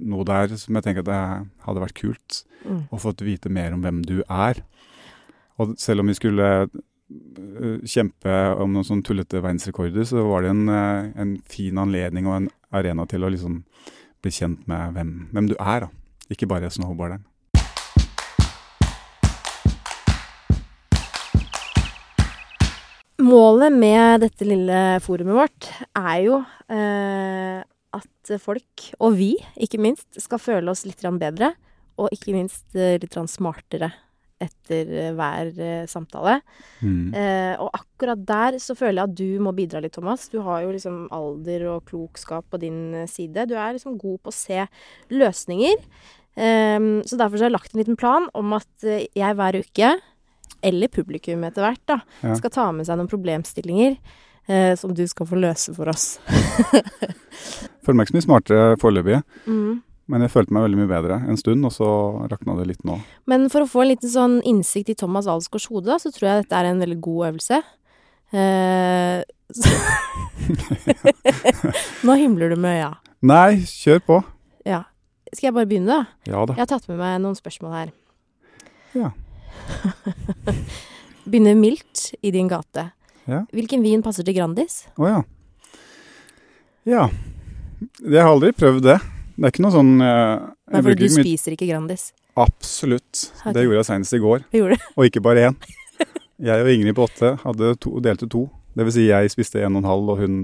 noe 0.00 0.24
der 0.24 0.56
som 0.56 0.74
jeg 0.74 0.82
tenker 0.84 1.04
at 1.04 1.10
det 1.10 1.48
hadde 1.66 1.84
vært 1.84 2.00
kult 2.00 2.44
Mm. 2.60 2.88
å 2.92 2.98
få 3.00 3.14
vite 3.24 3.48
mer 3.48 3.72
om 3.72 3.80
hvem 3.80 4.02
du 4.04 4.18
er. 4.28 4.58
Og 5.58 5.78
selv 5.80 6.00
om 6.02 6.10
vi 6.10 6.16
skulle 6.18 6.68
eh, 6.68 7.78
kjempe 7.88 8.34
om 8.60 8.74
noen 8.74 8.84
sånn 8.84 9.02
tullete 9.02 9.40
verdensrekorder, 9.40 10.04
så 10.04 10.26
var 10.28 10.42
det 10.44 10.50
en, 10.50 10.68
eh, 10.68 11.08
en 11.16 11.42
fin 11.48 11.80
anledning 11.80 12.26
og 12.28 12.36
en 12.36 12.50
arena 12.70 13.06
til 13.08 13.24
å 13.24 13.30
liksom 13.32 13.62
bli 14.22 14.32
kjent 14.34 14.66
med 14.70 14.94
hvem, 14.96 15.10
hvem 15.32 15.50
du 15.50 15.56
er. 15.58 15.86
da. 15.86 15.90
Ikke 16.30 16.48
bare 16.50 16.70
snowboarderen. 16.70 17.24
Målet 23.20 23.74
med 23.76 24.22
dette 24.24 24.46
lille 24.48 24.78
forumet 25.04 25.36
vårt 25.36 25.66
er 25.98 26.20
jo 26.24 26.38
eh, 26.72 27.60
at 27.60 28.32
folk, 28.40 28.86
og 28.98 29.18
vi 29.18 29.34
ikke 29.60 29.80
minst, 29.82 30.08
skal 30.22 30.40
føle 30.40 30.72
oss 30.72 30.86
litt 30.88 31.04
bedre. 31.20 31.52
Og 32.00 32.08
ikke 32.16 32.32
minst 32.32 32.64
eh, 32.78 32.96
litt 33.00 33.18
smartere 33.28 33.90
etter 34.40 34.88
eh, 34.96 35.10
hver 35.16 35.50
eh, 35.60 35.86
samtale. 35.90 36.38
Mm. 36.80 37.14
Eh, 37.14 37.54
og 37.60 37.70
akkurat 37.76 38.22
der 38.28 38.56
så 38.62 38.76
føler 38.78 39.02
jeg 39.02 39.10
at 39.10 39.18
du 39.20 39.42
må 39.44 39.52
bidra 39.56 39.82
litt, 39.84 39.92
Thomas. 39.96 40.28
Du 40.32 40.38
har 40.46 40.62
jo 40.64 40.70
liksom 40.72 41.02
alder 41.12 41.66
og 41.74 41.84
klokskap 41.90 42.46
på 42.50 42.60
din 42.62 42.94
eh, 43.02 43.08
side. 43.10 43.48
Du 43.50 43.54
er 43.58 43.74
liksom 43.76 43.98
god 44.00 44.18
på 44.24 44.32
å 44.32 44.36
se 44.38 44.64
løsninger. 45.12 45.76
Ehm, 46.40 47.02
så 47.04 47.18
derfor 47.20 47.36
så 47.36 47.44
har 47.44 47.50
jeg 47.50 47.56
lagt 47.58 47.74
en 47.74 47.82
liten 47.82 47.98
plan 48.00 48.28
om 48.38 48.52
at 48.56 48.86
eh, 48.88 49.04
jeg 49.18 49.36
hver 49.36 49.60
uke, 49.60 49.92
eller 50.62 50.88
publikum 50.92 51.44
etter 51.48 51.64
hvert, 51.64 51.84
da, 51.88 52.00
Ja. 52.24 52.34
skal 52.36 52.50
ta 52.52 52.66
med 52.72 52.84
seg 52.88 52.98
noen 53.00 53.08
problemstillinger 53.08 53.94
eh, 54.48 54.74
som 54.76 54.92
du 54.96 55.04
skal 55.08 55.26
få 55.28 55.38
løse 55.40 55.72
for 55.76 55.88
oss. 55.92 56.18
Føler 57.84 57.96
meg 57.96 58.06
ikke 58.06 58.14
så 58.14 58.18
mye 58.18 58.26
smartere 58.28 58.66
foreløpig, 58.80 59.22
Mm. 59.46 59.78
Men 60.10 60.24
jeg 60.24 60.32
følte 60.32 60.54
meg 60.54 60.64
veldig 60.66 60.80
mye 60.80 60.90
bedre 60.90 61.18
en 61.30 61.38
stund, 61.38 61.66
og 61.68 61.72
så 61.74 61.88
rakna 62.30 62.56
det 62.58 62.66
litt 62.72 62.84
nå. 62.86 62.96
Men 63.30 63.46
for 63.52 63.64
å 63.64 63.70
få 63.70 63.84
en 63.84 63.92
liten 63.92 64.10
sånn 64.10 64.38
innsikt 64.48 64.92
i 64.92 64.96
Thomas 64.98 65.28
Alsgaards 65.30 65.68
hode, 65.70 65.98
så 66.02 66.10
tror 66.14 66.28
jeg 66.28 66.44
dette 66.44 66.58
er 66.58 66.70
en 66.70 66.82
veldig 66.82 66.98
god 67.04 67.30
øvelse. 67.30 67.60
Eh, 68.30 69.22
Nå 72.06 72.14
himler 72.18 72.52
du 72.52 72.58
med 72.60 72.78
øya. 72.78 72.92
Nei, 73.26 73.62
kjør 73.66 74.02
på. 74.06 74.20
Ja. 74.68 74.84
Skal 75.30 75.50
jeg 75.50 75.56
bare 75.56 75.68
begynne, 75.70 76.00
da? 76.00 76.30
Ja 76.30 76.44
da. 76.46 76.56
Jeg 76.56 76.64
har 76.64 76.70
tatt 76.72 76.88
med 76.90 76.98
meg 77.00 77.18
noen 77.22 77.38
spørsmål 77.38 77.76
her. 77.76 77.92
Ja. 78.98 79.10
Begynner 81.30 81.58
mildt 81.58 82.10
i 82.26 82.32
din 82.34 82.48
gate. 82.50 82.88
Ja. 83.30 83.44
Hvilken 83.54 83.84
vin 83.84 84.02
passer 84.02 84.26
til 84.26 84.34
Grandis? 84.34 84.82
Å 84.98 85.06
ja. 85.06 85.20
Ja. 86.88 87.04
Jeg 88.02 88.18
har 88.18 88.32
aldri 88.32 88.50
prøvd 88.56 88.82
det. 88.88 88.96
Det 89.40 89.48
er 89.48 89.54
ikke 89.54 89.64
noe 89.64 89.72
sånn 89.72 89.92
eh, 90.04 90.48
Nei, 90.68 90.80
for 90.84 91.00
du 91.00 91.06
spiser 91.08 91.54
ikke 91.56 91.68
Grandis. 91.70 92.10
Absolutt. 92.40 93.30
Okay. 93.40 93.54
Det 93.56 93.62
gjorde 93.64 93.78
jeg 93.78 93.88
senest 93.88 94.16
i 94.16 94.20
går, 94.20 94.44
gjorde 94.52 94.76
og 94.92 95.06
ikke 95.08 95.22
bare 95.24 95.50
én. 95.50 95.60
Jeg 96.40 96.64
og 96.64 96.70
Ingrid 96.72 96.96
på 96.96 97.04
åtte 97.04 97.34
hadde 97.42 97.74
to, 97.84 97.98
delte 98.00 98.24
to. 98.32 98.46
Det 98.72 98.86
vil 98.86 98.94
si 98.94 99.02
jeg 99.10 99.28
spiste 99.28 99.60
en 99.60 99.74
og 99.76 99.82
en 99.82 99.88
halv, 99.90 100.06
og 100.14 100.22
hun 100.22 100.36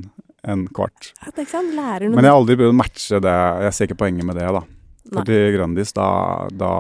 en 0.45 0.67
kvart. 0.77 1.13
Ja, 1.23 1.31
det 1.31 1.41
er 1.41 1.47
ikke 1.47 1.55
sant? 1.55 1.73
Lærer 1.73 2.05
noe. 2.11 2.19
Men 2.19 2.27
jeg 2.27 2.35
har 2.35 2.41
aldri 2.43 2.57
prøvd 2.61 2.75
å 2.75 2.77
matche 2.77 3.21
det. 3.25 3.37
Jeg 3.65 3.77
ser 3.77 3.89
ikke 3.89 3.99
poenget 4.03 4.29
med 4.29 4.37
det, 4.37 4.51
da. 4.59 4.61
For 5.07 5.29
til 5.29 5.55
Grandis, 5.55 5.93
da, 5.97 6.09
da 6.53 6.71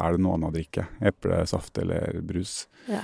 er 0.00 0.16
det 0.16 0.24
noe 0.24 0.38
annet 0.38 0.50
å 0.50 0.54
drikke. 0.56 0.86
Eplesaft 1.04 1.80
eller 1.84 2.18
brus. 2.26 2.54
Ja. 2.90 3.02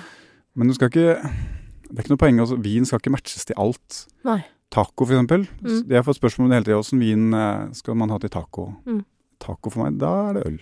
Men 0.59 0.73
du 0.73 0.75
skal 0.75 0.91
ikke 0.91 1.21
Det 1.21 1.95
er 1.95 2.03
ikke 2.03 2.15
noe 2.15 2.23
poeng. 2.25 2.41
Altså, 2.43 2.59
vin 2.61 2.89
skal 2.89 3.03
ikke 3.03 3.15
matches 3.15 3.47
til 3.49 3.59
alt. 3.61 4.03
Nei. 4.27 4.41
Taco, 4.71 5.05
for 5.07 5.15
eksempel. 5.17 5.47
Mm. 5.65 5.81
Jeg 5.91 5.99
har 5.99 6.05
fått 6.07 6.21
spørsmål 6.21 6.47
om 6.47 6.51
det 6.53 6.59
hele 6.61 6.69
tida. 6.69 6.79
Åssen 6.83 7.01
vin 7.03 7.33
eh, 7.35 7.71
skal 7.75 7.97
man 7.99 8.13
ha 8.15 8.19
til 8.23 8.31
taco? 8.31 8.69
Mm. 8.87 9.01
Taco 9.43 9.73
for 9.73 9.83
meg, 9.85 9.97
da 9.99 10.11
er 10.29 10.37
det 10.39 10.45
øl. 10.47 10.61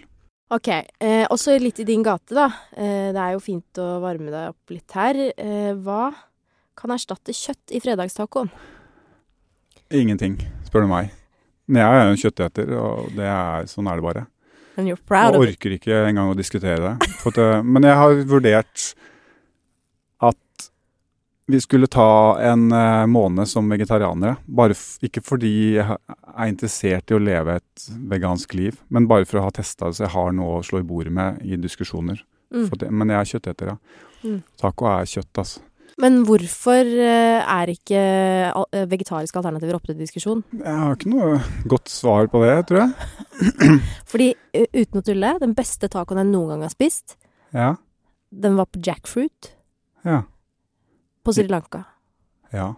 Ok, 0.56 0.68
eh, 1.04 1.26
også 1.28 1.58
litt 1.60 1.82
i 1.82 1.84
din 1.84 2.02
gate, 2.06 2.32
da. 2.32 2.46
Eh, 2.72 3.10
det 3.12 3.20
er 3.20 3.34
jo 3.36 3.42
fint 3.44 3.80
å 3.84 3.88
varme 4.00 4.32
deg 4.32 4.54
opp 4.54 4.72
litt 4.72 4.96
her. 4.96 5.18
Eh, 5.36 5.74
hva 5.76 6.06
kan 6.78 6.94
erstatte 6.94 7.34
kjøtt 7.36 7.74
i 7.76 7.82
fredagstacoen? 7.84 8.48
Ingenting, 9.92 10.38
spør 10.68 10.86
du 10.86 10.90
meg. 10.94 11.12
Men 11.68 11.82
jeg 11.82 11.98
er 11.98 12.06
jo 12.06 12.14
en 12.14 12.22
kjøtteter, 12.22 12.72
og 12.80 13.12
det 13.16 13.28
er, 13.28 13.68
sånn 13.68 13.88
er 13.92 14.00
det 14.00 14.06
bare. 14.08 14.24
And 14.78 14.88
you're 14.88 15.00
proud 15.04 15.34
Jeg 15.34 15.42
orker 15.52 15.74
ikke 15.74 16.00
engang 16.06 16.30
å 16.32 16.36
diskutere 16.38 16.78
det. 16.80 17.08
Det- 17.34 17.64
men 17.66 17.82
jeg 17.82 17.96
har 17.98 18.14
vurdert 18.24 18.94
vi 21.48 21.60
skulle 21.64 21.88
ta 21.88 22.36
en 22.44 22.66
eh, 22.72 23.06
måned 23.08 23.48
som 23.48 23.70
vegetarianere. 23.72 24.36
Bare 24.44 24.76
ikke 25.04 25.22
fordi 25.24 25.52
jeg 25.78 25.86
er 25.88 26.50
interessert 26.50 27.08
i 27.08 27.16
å 27.16 27.22
leve 27.22 27.56
et 27.56 27.86
vegansk 28.10 28.52
liv, 28.58 28.76
men 28.92 29.08
bare 29.08 29.24
for 29.28 29.40
å 29.40 29.46
ha 29.46 29.54
testa 29.56 29.88
det 29.88 29.96
så 29.96 30.04
jeg 30.04 30.12
har 30.12 30.34
noe 30.36 30.58
å 30.58 30.66
slå 30.66 30.82
i 30.82 30.86
bordet 30.88 31.14
med 31.16 31.40
i 31.48 31.56
diskusjoner. 31.60 32.20
Mm. 32.52 32.68
Det, 32.80 32.90
men 32.92 33.14
jeg 33.14 33.18
er 33.20 33.30
kjøtteter, 33.32 33.72
ja. 33.72 34.04
Mm. 34.26 34.38
Taco 34.60 34.90
er 34.92 35.08
kjøtt, 35.08 35.32
altså. 35.40 35.64
Men 35.98 36.20
hvorfor 36.28 36.86
eh, 36.86 37.40
er 37.42 37.72
ikke 37.72 37.98
eh, 38.52 38.84
vegetariske 38.86 39.40
alternativer 39.40 39.74
oppe 39.80 39.90
til 39.90 39.98
diskusjon? 39.98 40.44
Jeg 40.60 40.78
har 40.84 40.94
ikke 40.94 41.10
noe 41.10 41.40
godt 41.66 41.90
svar 41.90 42.28
på 42.30 42.44
det, 42.44 42.54
tror 42.68 42.84
jeg. 42.84 43.40
Fordi, 44.12 44.28
uten 44.76 45.00
å 45.00 45.06
tulle, 45.08 45.32
den 45.42 45.56
beste 45.58 45.90
tacoen 45.90 46.20
jeg 46.22 46.30
noen 46.30 46.52
gang 46.54 46.66
har 46.68 46.74
spist, 46.76 47.16
Ja. 47.56 47.72
den 48.30 48.60
var 48.60 48.68
på 48.68 48.84
jackfruit 48.84 49.54
Ja. 50.04 50.26
På 51.28 51.34
Sri 51.36 51.48
Lanka. 51.50 51.82
Ja. 52.54 52.70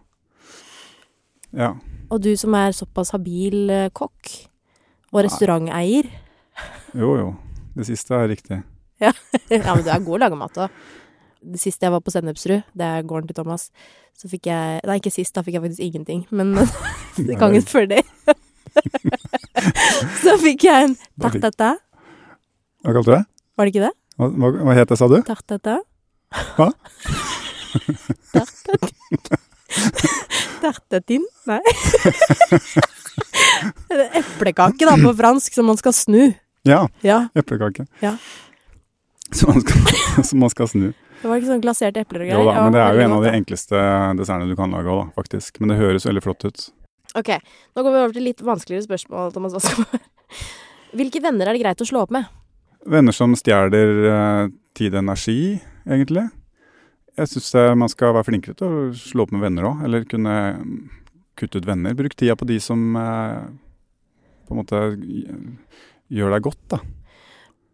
Ja. 1.54 1.74
Og 2.10 2.22
du 2.22 2.32
som 2.38 2.54
er 2.58 2.74
såpass 2.74 3.12
habil 3.14 3.70
eh, 3.70 3.90
kokk 3.94 4.32
og 5.10 5.24
restauranteier 5.26 6.08
Jo, 6.94 7.14
jo. 7.18 7.28
Det 7.74 7.86
siste 7.86 8.16
er 8.18 8.30
riktig. 8.32 8.58
Ja, 9.00 9.12
men 9.50 9.84
du 9.86 9.90
er 9.90 10.02
god 10.02 10.16
å 10.16 10.20
lage 10.24 10.38
mat 10.38 10.58
òg. 10.58 10.80
Det 11.40 11.60
siste 11.62 11.86
jeg 11.86 11.94
var 11.94 12.02
på 12.04 12.12
Sennepsrud, 12.12 12.66
det 12.76 12.86
er 12.86 13.06
gården 13.08 13.30
til 13.30 13.38
Thomas, 13.38 13.70
så 14.18 14.28
fikk 14.28 14.50
jeg 14.50 14.82
Nei, 14.84 14.98
ikke 15.00 15.12
sist, 15.14 15.32
da 15.36 15.44
fikk 15.46 15.56
jeg 15.56 15.64
faktisk 15.64 15.86
ingenting, 15.86 16.26
men 16.34 16.52
gangen 17.40 17.64
før 17.64 17.86
det 17.94 18.02
Så 20.24 20.34
fikk 20.42 20.66
jeg 20.66 20.90
en 20.90 20.98
tartata. 21.22 21.72
Hva 22.84 22.96
kalte 22.96 23.08
du 23.08 23.14
det? 23.14 23.24
Var 23.56 23.66
det 23.66 23.74
ikke 23.74 23.86
det? 23.86 23.94
Hva, 24.20 24.52
hva 24.66 24.76
het 24.76 24.92
det, 24.92 24.98
sa 25.00 25.08
du? 25.10 25.18
Tartata. 25.26 25.78
Hva? 26.58 26.70
Tartat- 30.60 30.84
Tartatin? 30.90 31.24
Nei. 31.48 31.60
Eplekake, 34.20 34.84
da, 34.86 34.96
på 35.00 35.12
fransk, 35.16 35.54
som 35.54 35.66
man 35.70 35.78
skal 35.80 35.94
snu. 35.96 36.30
Ja, 36.68 36.82
Ja, 37.04 37.22
eplekake. 37.34 37.86
Ja. 38.04 38.16
Som 39.32 39.54
man 39.54 39.62
skal, 39.64 39.94
som 40.28 40.40
man 40.42 40.50
skal 40.52 40.68
snu. 40.68 40.90
det 41.22 41.28
var 41.28 41.38
ikke 41.40 41.50
sånn 41.52 41.62
glaserte 41.62 42.02
epler 42.02 42.24
og 42.24 42.30
Jo 42.32 42.40
greier. 42.42 42.54
da, 42.54 42.64
men 42.66 42.74
det 42.74 42.82
er 42.82 42.96
jo 42.98 43.04
en 43.06 43.14
av 43.18 43.24
de 43.26 43.32
enkleste 43.38 43.80
dessertene 44.18 44.50
du 44.50 44.56
kan 44.58 44.72
lage 44.74 44.90
òg, 44.92 45.10
faktisk. 45.16 45.60
Men 45.60 45.72
det 45.74 45.78
høres 45.80 46.06
veldig 46.08 46.22
flott 46.24 46.46
ut. 46.48 46.66
Ok, 47.18 47.30
nå 47.76 47.82
går 47.84 47.94
vi 47.94 48.00
over 48.04 48.14
til 48.16 48.26
litt 48.28 48.42
vanskeligere 48.46 48.86
spørsmål, 48.86 49.32
Thomas 49.34 49.54
Vassgaard. 49.56 50.02
Hvilke 50.98 51.22
venner 51.22 51.48
er 51.50 51.56
det 51.56 51.62
greit 51.62 51.82
å 51.82 51.86
slå 51.88 52.04
opp 52.06 52.12
med? 52.14 52.28
Venner 52.90 53.14
som 53.14 53.34
stjeler 53.36 53.90
eh, 54.10 54.44
tid 54.78 54.94
og 54.96 55.02
energi, 55.04 55.38
egentlig. 55.86 56.26
Jeg 57.18 57.32
syns 57.32 57.50
man 57.78 57.90
skal 57.90 58.14
være 58.14 58.28
flinkere 58.28 58.56
til 58.58 58.70
å 58.70 58.84
slå 58.96 59.26
opp 59.26 59.32
med 59.34 59.42
venner 59.42 59.66
òg, 59.70 59.82
eller 59.86 60.06
kunne 60.08 60.34
kutte 61.40 61.60
ut 61.60 61.68
venner. 61.68 61.96
Bruk 61.96 62.14
tida 62.18 62.36
på 62.38 62.48
de 62.48 62.58
som 62.62 62.96
eh, 62.98 63.48
på 64.46 64.54
en 64.54 64.60
måte 64.60 64.82
gjør 66.10 66.34
deg 66.34 66.46
godt, 66.46 66.62
da. 66.74 66.80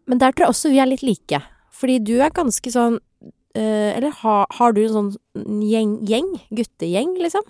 Men 0.07 0.21
der 0.21 0.31
tror 0.31 0.47
jeg 0.47 0.55
også 0.55 0.71
vi 0.71 0.81
er 0.81 0.89
litt 0.89 1.03
like. 1.03 1.41
Fordi 1.77 1.99
du 1.99 2.15
er 2.23 2.33
ganske 2.33 2.71
sånn 2.73 2.95
eh, 3.57 3.91
Eller 3.91 4.13
har, 4.23 4.47
har 4.57 4.73
du 4.73 4.79
en 4.85 4.95
sånn 4.95 5.61
gjeng, 5.67 5.97
gjeng? 6.07 6.31
Guttegjeng, 6.55 7.17
liksom? 7.21 7.45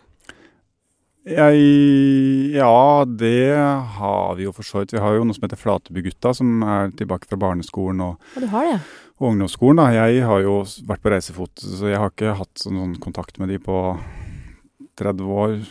Jeg 1.28 2.54
Ja, 2.56 3.04
det 3.06 3.56
har 3.98 4.36
vi 4.38 4.46
jo 4.48 4.54
for 4.56 4.64
så 4.64 4.80
vidt. 4.82 4.94
Vi 4.96 5.02
har 5.04 5.18
jo 5.18 5.26
noe 5.28 5.36
som 5.36 5.44
heter 5.48 5.60
Flatebygutta, 5.60 6.32
som 6.38 6.62
er 6.64 6.92
tilbake 6.98 7.28
fra 7.28 7.38
barneskolen 7.42 8.00
og, 8.06 8.22
Ja, 8.36 8.42
du 8.42 8.48
har 8.54 8.64
det, 8.72 8.78
og 9.20 9.32
ungdomsskolen. 9.34 9.78
da. 9.82 9.88
Jeg 10.08 10.24
har 10.24 10.42
jo 10.42 10.62
vært 10.88 11.02
på 11.04 11.12
reisefot, 11.12 11.52
så 11.60 11.90
jeg 11.92 11.98
har 12.00 12.10
ikke 12.14 12.36
hatt 12.38 12.54
sånn, 12.64 12.78
sånn 12.80 13.00
kontakt 13.04 13.40
med 13.40 13.50
de 13.50 13.58
på 13.60 14.00
30 14.98 15.22
år 15.28 15.68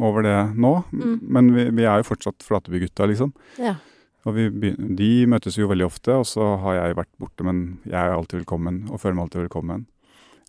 over 0.00 0.22
det 0.22 0.38
nå. 0.58 0.84
Mm. 0.92 1.20
Men 1.22 1.52
vi, 1.54 1.64
vi 1.70 1.84
er 1.84 2.02
jo 2.02 2.08
fortsatt 2.10 2.42
Flatebygutta, 2.42 3.06
liksom. 3.08 3.32
ja. 3.58 3.76
Og 4.28 4.34
vi, 4.36 4.50
begyn- 4.52 4.96
de 4.98 5.24
møtes 5.24 5.56
jo 5.56 5.66
veldig 5.66 5.86
ofte, 5.86 6.12
og 6.12 6.26
så 6.28 6.58
har 6.60 6.74
jeg 6.76 6.96
vært 6.98 7.08
borte, 7.18 7.42
men 7.42 7.78
jeg 7.86 7.94
er 7.96 8.12
alltid 8.12 8.42
velkommen, 8.44 8.82
og 8.90 9.00
føler 9.00 9.14
meg 9.16 9.24
alltid 9.30 9.46
velkommen. 9.48 9.86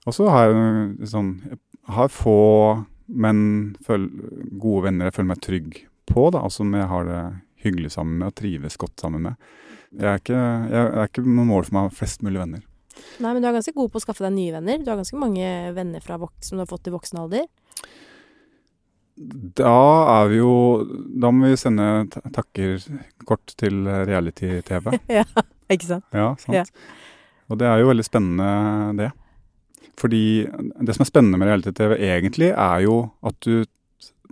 Og 0.05 0.13
så 0.17 0.27
har 0.27 0.49
jeg 0.51 1.07
sånn 1.07 1.29
Jeg 1.47 1.59
har 1.95 2.09
få, 2.09 2.85
men 3.11 3.75
føl, 3.85 4.07
gode 4.61 4.85
venner 4.87 5.09
jeg 5.09 5.17
føler 5.19 5.31
meg 5.33 5.41
trygg 5.43 5.79
på, 6.11 6.27
da, 6.33 6.41
og 6.47 6.53
som 6.55 6.73
jeg 6.75 6.87
har 6.89 7.07
det 7.07 7.21
hyggelig 7.63 7.91
sammen 7.93 8.17
med 8.21 8.31
og 8.31 8.37
trives 8.39 8.77
godt 8.81 9.03
sammen 9.03 9.27
med. 9.27 9.49
Jeg 9.99 10.07
er 10.07 10.21
ikke, 10.21 10.41
jeg, 10.71 10.91
det 10.93 10.99
er 11.03 11.09
ikke 11.11 11.23
noe 11.27 11.47
mål 11.49 11.65
for 11.67 11.75
meg 11.75 11.83
å 11.83 11.89
ha 11.91 11.95
flest 11.95 12.23
mulig 12.25 12.39
venner. 12.41 12.63
Nei, 13.21 13.31
men 13.33 13.41
du 13.43 13.47
er 13.49 13.55
ganske 13.57 13.73
god 13.75 13.91
på 13.91 13.99
å 13.99 14.03
skaffe 14.03 14.23
deg 14.25 14.33
nye 14.35 14.53
venner. 14.55 14.81
Du 14.83 14.89
har 14.91 14.99
ganske 14.99 15.19
mange 15.19 15.47
venner 15.75 16.03
som 16.05 16.57
du 16.57 16.61
har 16.63 16.69
fått 16.69 16.87
i 16.89 16.93
voksen 16.93 17.19
alder. 17.21 17.47
Da 19.61 19.73
er 20.23 20.29
vi 20.31 20.37
jo 20.39 20.51
Da 21.21 21.29
må 21.29 21.49
vi 21.51 21.57
sende 21.59 22.07
ta- 22.09 22.23
takkerkort 22.39 23.53
til 23.59 23.83
reality-TV. 24.07 24.95
ja, 25.19 25.25
ikke 25.69 25.89
sant? 25.89 26.05
Ja, 26.15 26.31
sant. 26.41 26.55
Ja. 26.55 26.63
Og 27.51 27.59
det 27.59 27.67
er 27.67 27.81
jo 27.83 27.89
veldig 27.91 28.05
spennende, 28.07 28.47
det. 28.97 29.09
Fordi 30.01 30.47
det 30.81 30.95
som 30.95 31.05
er 31.05 31.09
spennende 31.11 31.37
med 31.37 31.51
reality-TV 31.51 31.95
egentlig, 31.99 32.49
er 32.55 32.83
jo 32.87 33.03
at 33.27 33.37
du 33.45 33.65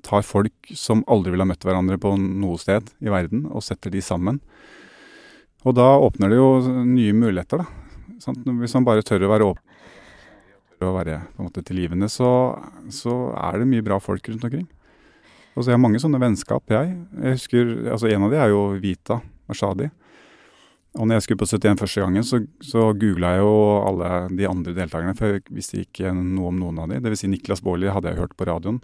tar 0.06 0.24
folk 0.26 0.72
som 0.74 1.04
aldri 1.12 1.34
ville 1.34 1.46
ha 1.46 1.50
møtt 1.52 1.66
hverandre 1.68 2.00
på 2.02 2.16
noe 2.18 2.58
sted 2.62 2.90
i 3.04 3.12
verden, 3.12 3.46
og 3.52 3.66
setter 3.66 3.94
de 3.94 4.02
sammen. 4.04 4.40
Og 5.68 5.76
da 5.76 5.92
åpner 6.00 6.32
det 6.32 6.40
jo 6.40 6.50
nye 6.88 7.16
muligheter, 7.16 7.62
da. 7.62 7.68
Hvis 8.20 8.76
man 8.76 8.88
bare 8.88 9.04
tør 9.06 9.28
å 9.28 9.32
være 9.32 9.50
åpen 9.54 9.66
å 10.88 10.96
være 10.96 11.18
på 11.36 11.42
en 11.42 11.50
måte 11.50 11.64
tilgivende, 11.68 12.08
så, 12.12 12.30
så 12.94 13.34
er 13.36 13.60
det 13.60 13.68
mye 13.68 13.84
bra 13.84 13.98
folk 14.00 14.30
rundt 14.32 14.46
omkring. 14.48 14.68
Og 15.56 15.64
så 15.64 15.72
jeg 15.72 15.76
har 15.76 15.84
mange 15.84 16.00
sånne 16.00 16.22
vennskap, 16.22 16.64
jeg. 16.72 16.94
Jeg 17.20 17.36
husker, 17.36 17.72
altså 17.92 18.08
En 18.08 18.28
av 18.28 18.32
de 18.32 18.40
er 18.40 18.54
jo 18.54 18.62
Vita 18.80 19.20
Mashadi. 19.50 19.90
Og 20.98 21.06
når 21.06 21.20
jeg 21.20 21.26
skulle 21.28 21.42
på 21.44 21.48
71 21.52 21.82
første 21.84 22.02
gangen, 22.02 22.26
så, 22.26 22.40
så 22.66 22.88
googla 22.98 23.36
jeg 23.36 23.44
jo 23.44 23.58
alle 23.86 24.14
de 24.34 24.48
andre 24.50 24.74
deltakerne, 24.74 25.14
for 25.18 25.36
jeg 25.36 25.44
visste 25.54 25.84
ikke 25.84 26.14
noe 26.18 26.50
om 26.50 26.58
noen 26.58 26.80
av 26.82 26.90
de. 26.90 27.02
Vil 27.06 27.20
si 27.20 27.30
Niklas 27.30 27.62
Baarli 27.66 27.92
hadde 27.94 28.10
jeg 28.10 28.22
hørt 28.24 28.34
på 28.40 28.48
radioen. 28.50 28.80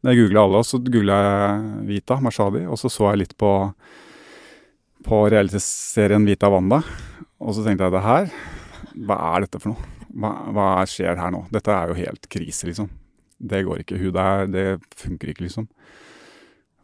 Men 0.00 0.12
jeg 0.14 0.22
googla 0.22 0.46
alle, 0.46 0.62
så 0.64 0.80
googla 0.80 1.18
jeg 1.20 1.84
Vita 1.90 2.16
Mashadi, 2.24 2.64
og 2.64 2.80
så 2.80 2.88
så 2.92 3.10
jeg 3.10 3.26
litt 3.26 3.36
på, 3.40 3.52
på 5.04 5.20
realitetsserien 5.34 6.24
Vita 6.24 6.48
Wanda. 6.52 6.80
Og 7.40 7.56
så 7.56 7.64
tenkte 7.66 7.84
jeg 7.84 7.96
det 7.98 8.06
her, 8.06 8.32
hva 9.04 9.20
er 9.34 9.44
dette 9.44 9.60
for 9.60 9.74
noe? 9.74 9.96
Hva, 10.10 10.32
hva 10.56 10.70
skjer 10.88 11.20
her 11.20 11.32
nå? 11.34 11.44
Dette 11.52 11.76
er 11.76 11.92
jo 11.92 12.00
helt 12.00 12.24
krise, 12.32 12.66
liksom. 12.70 12.88
Det 13.40 13.62
går 13.68 13.84
ikke. 13.84 14.00
Hun 14.00 14.16
der, 14.16 14.48
det 14.50 14.66
funker 14.98 15.30
ikke, 15.32 15.44
liksom. 15.44 15.68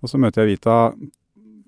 Og 0.04 0.12
så 0.12 0.20
møter 0.20 0.44
jeg 0.44 0.56
Vita 0.56 0.76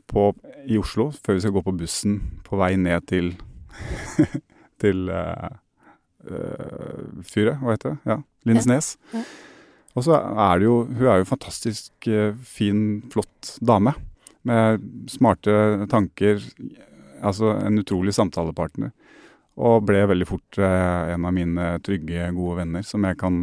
på, 0.09 0.31
i 0.67 0.79
Oslo 0.81 1.11
før 1.13 1.37
vi 1.37 1.45
skal 1.45 1.55
gå 1.55 1.63
på 1.67 1.77
bussen 1.79 2.21
på 2.47 2.59
vei 2.61 2.75
ned 2.81 3.07
til 3.11 3.35
til 4.83 5.11
uh, 5.11 5.51
uh, 6.31 7.23
fyret, 7.27 7.59
hva 7.61 7.75
heter 7.75 7.95
det? 7.95 7.99
Ja, 8.09 8.19
Lindesnes. 8.49 8.95
Ja. 9.15 9.25
Og 9.99 10.05
så 10.07 10.15
er 10.15 10.61
det 10.61 10.67
jo 10.69 10.75
Hun 10.87 11.07
er 11.09 11.19
jo 11.19 11.25
en 11.25 11.33
fantastisk 11.33 12.11
uh, 12.11 12.35
fin, 12.47 13.03
flott 13.13 13.57
dame. 13.59 13.95
Med 14.47 14.85
smarte 15.11 15.87
tanker. 15.91 16.43
Altså 17.19 17.57
en 17.59 17.83
utrolig 17.83 18.15
samtalepartner. 18.15 18.93
Og 19.59 19.83
ble 19.83 20.05
veldig 20.07 20.27
fort 20.29 20.59
en 20.63 21.25
av 21.27 21.33
mine 21.35 21.65
trygge, 21.83 22.29
gode 22.31 22.61
venner 22.61 22.85
som 22.87 23.03
jeg 23.03 23.19
kan 23.19 23.41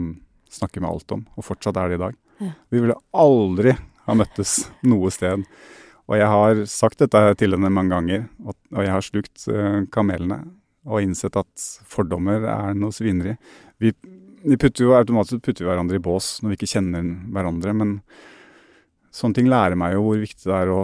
snakke 0.48 0.80
med 0.80 0.88
alt 0.88 1.12
om. 1.12 1.26
Og 1.36 1.44
fortsatt 1.44 1.76
er 1.76 1.92
det 1.92 1.98
i 1.98 2.04
dag. 2.06 2.16
Ja. 2.40 2.52
Vi 2.72 2.80
ville 2.86 2.96
aldri 3.12 3.74
ha 4.06 4.16
møttes 4.16 4.62
noe 4.88 5.12
sted. 5.12 5.44
Og 6.06 6.20
jeg 6.20 6.30
har 6.30 6.62
sagt 6.70 7.02
dette 7.02 7.22
til 7.40 7.56
henne 7.56 7.72
mange 7.74 7.96
ganger, 7.96 8.28
og, 8.46 8.54
og 8.76 8.84
jeg 8.86 8.94
har 8.94 9.06
slukt 9.06 9.48
uh, 9.50 9.82
kamelene 9.94 10.44
og 10.86 11.02
innsett 11.02 11.38
at 11.40 11.66
fordommer 11.90 12.46
er 12.46 12.76
noe 12.78 12.94
svineri. 12.94 13.34
Vi, 13.82 13.90
vi 14.46 14.58
putter 14.62 14.86
jo 14.86 14.94
automatisk 14.98 15.42
putter 15.42 15.66
vi 15.66 15.72
hverandre 15.72 15.98
i 15.98 16.04
bås 16.04 16.36
når 16.44 16.54
vi 16.54 16.60
ikke 16.60 16.74
kjenner 16.76 17.08
hverandre, 17.34 17.74
men 17.74 17.96
sånne 19.16 19.40
ting 19.40 19.50
lærer 19.50 19.80
meg 19.80 19.96
jo 19.96 20.04
hvor 20.06 20.22
viktig 20.22 20.46
det 20.46 20.60
er 20.60 20.74
å, 20.76 20.84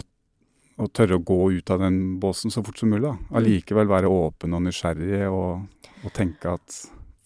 å 0.81 0.89
tørre 0.89 1.19
å 1.19 1.25
gå 1.25 1.39
ut 1.59 1.73
av 1.73 1.83
den 1.85 2.01
båsen 2.21 2.53
så 2.53 2.65
fort 2.65 2.81
som 2.81 2.89
mulig. 2.89 3.05
da. 3.05 3.13
Allikevel 3.37 3.91
være 3.91 4.09
åpen 4.09 4.57
og 4.57 4.65
nysgjerrig 4.65 5.27
og, 5.29 5.85
og 6.01 6.15
tenke 6.17 6.55
at 6.57 6.81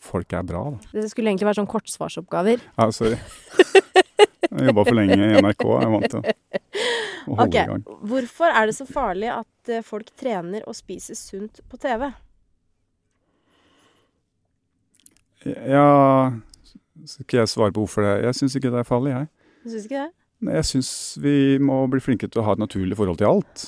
folk 0.05 0.35
er 0.35 0.43
bra. 0.45 0.67
da. 0.75 0.99
Det 0.99 1.07
skulle 1.13 1.31
egentlig 1.31 1.47
være 1.47 1.61
sånn 1.61 1.71
kortsvarsoppgaver. 1.71 2.67
Ja, 2.75 2.91
sorry. 2.93 3.21
Jeg 4.55 4.69
jobba 4.69 4.85
for 4.85 4.95
lenge 4.99 5.15
i 5.15 5.39
NRK. 5.41 5.63
Jeg 5.65 5.87
er 5.87 5.95
vant 5.95 6.11
til 6.11 6.19
å 6.21 6.35
holde 7.25 7.47
i 7.49 7.65
gang. 7.71 7.85
Hvorfor 8.05 8.51
er 8.51 8.69
det 8.69 8.75
så 8.77 8.85
farlig 8.89 9.31
at 9.33 9.71
eh, 9.71 9.83
folk 9.85 10.11
trener 10.19 10.65
og 10.69 10.77
spiser 10.77 11.17
sunt 11.17 11.61
på 11.69 11.79
TV? 11.81 12.09
Ja 15.45 16.31
Skal 17.05 17.21
ikke 17.21 17.37
jeg 17.37 17.49
svare 17.51 17.73
på 17.73 17.83
hvorfor 17.83 18.01
det 18.01 18.13
Jeg 18.23 18.37
syns 18.39 18.55
ikke 18.57 18.71
det 18.73 18.79
er 18.81 18.87
farlig, 18.87 19.11
jeg. 19.13 19.27
Du 19.61 19.69
syns 19.69 19.89
ikke 19.89 20.03
det? 20.05 20.11
Jeg 20.55 20.67
syns 20.67 20.91
vi 21.21 21.35
må 21.63 21.79
bli 21.89 22.01
flinke 22.03 22.29
til 22.29 22.41
å 22.41 22.45
ha 22.45 22.55
et 22.55 22.61
naturlig 22.61 22.97
forhold 22.99 23.17
til 23.21 23.29
alt. 23.29 23.65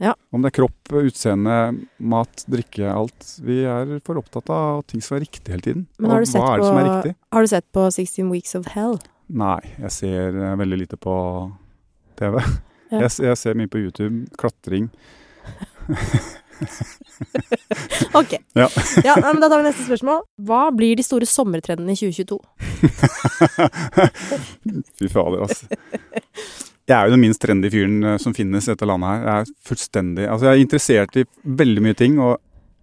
Ja. 0.00 0.12
Om 0.32 0.44
det 0.44 0.52
er 0.52 0.56
kropp, 0.58 0.92
utseende, 0.92 1.56
mat, 1.98 2.44
drikke, 2.52 2.86
alt. 2.92 3.26
Vi 3.44 3.62
er 3.68 3.96
for 4.04 4.20
opptatt 4.20 4.48
av 4.52 4.82
at 4.82 4.88
ting 4.92 5.02
skal 5.04 5.16
være 5.16 5.26
riktig 5.26 5.52
hele 5.54 5.64
tiden. 5.64 5.84
Men 5.98 6.14
har 6.14 6.24
du 6.24 6.30
sett 6.30 6.44
på, 6.44 6.70
er 6.70 6.90
er? 6.92 7.16
Har 7.32 7.46
du 7.46 7.52
sett 7.52 7.66
på 7.74 7.84
16 7.88 8.30
Weeks 8.32 8.54
of 8.58 8.70
Hell? 8.74 8.98
Nei, 9.26 9.60
jeg 9.82 9.92
ser 9.96 10.36
eh, 10.38 10.56
veldig 10.60 10.80
lite 10.84 11.00
på 11.00 11.16
TV. 12.20 12.38
Ja. 12.90 13.02
Jeg, 13.04 13.10
jeg 13.26 13.38
ser 13.40 13.58
mye 13.58 13.70
på 13.70 13.82
YouTube. 13.82 14.26
Klatring. 14.40 14.90
Ok. 18.16 18.32
Ja. 18.56 18.68
ja, 19.04 19.16
men 19.20 19.40
Da 19.40 19.48
tar 19.48 19.60
vi 19.60 19.66
neste 19.68 19.84
spørsmål. 19.86 20.22
Hva 20.48 20.62
blir 20.74 20.96
de 20.98 21.04
store 21.04 21.28
sommertrendene 21.28 21.92
i 21.92 21.98
2022? 22.00 22.38
Fy 24.98 25.10
fader, 25.12 25.44
altså. 25.44 25.68
Jeg 26.86 26.94
er 26.96 27.08
jo 27.08 27.14
den 27.16 27.22
minst 27.24 27.42
trendy 27.42 27.70
fyren 27.72 27.96
eh, 28.06 28.18
som 28.22 28.34
finnes 28.36 28.68
i 28.68 28.72
dette 28.72 28.88
landet 28.88 29.10
her. 29.10 29.24
Jeg 29.26 29.36
er 29.44 29.54
fullstendig 29.68 30.26
Altså, 30.30 30.46
jeg 30.48 30.52
er 30.52 30.64
interessert 30.64 31.18
i 31.18 31.24
veldig 31.62 31.82
mye 31.88 31.98
ting, 31.98 32.20
og 32.22 32.36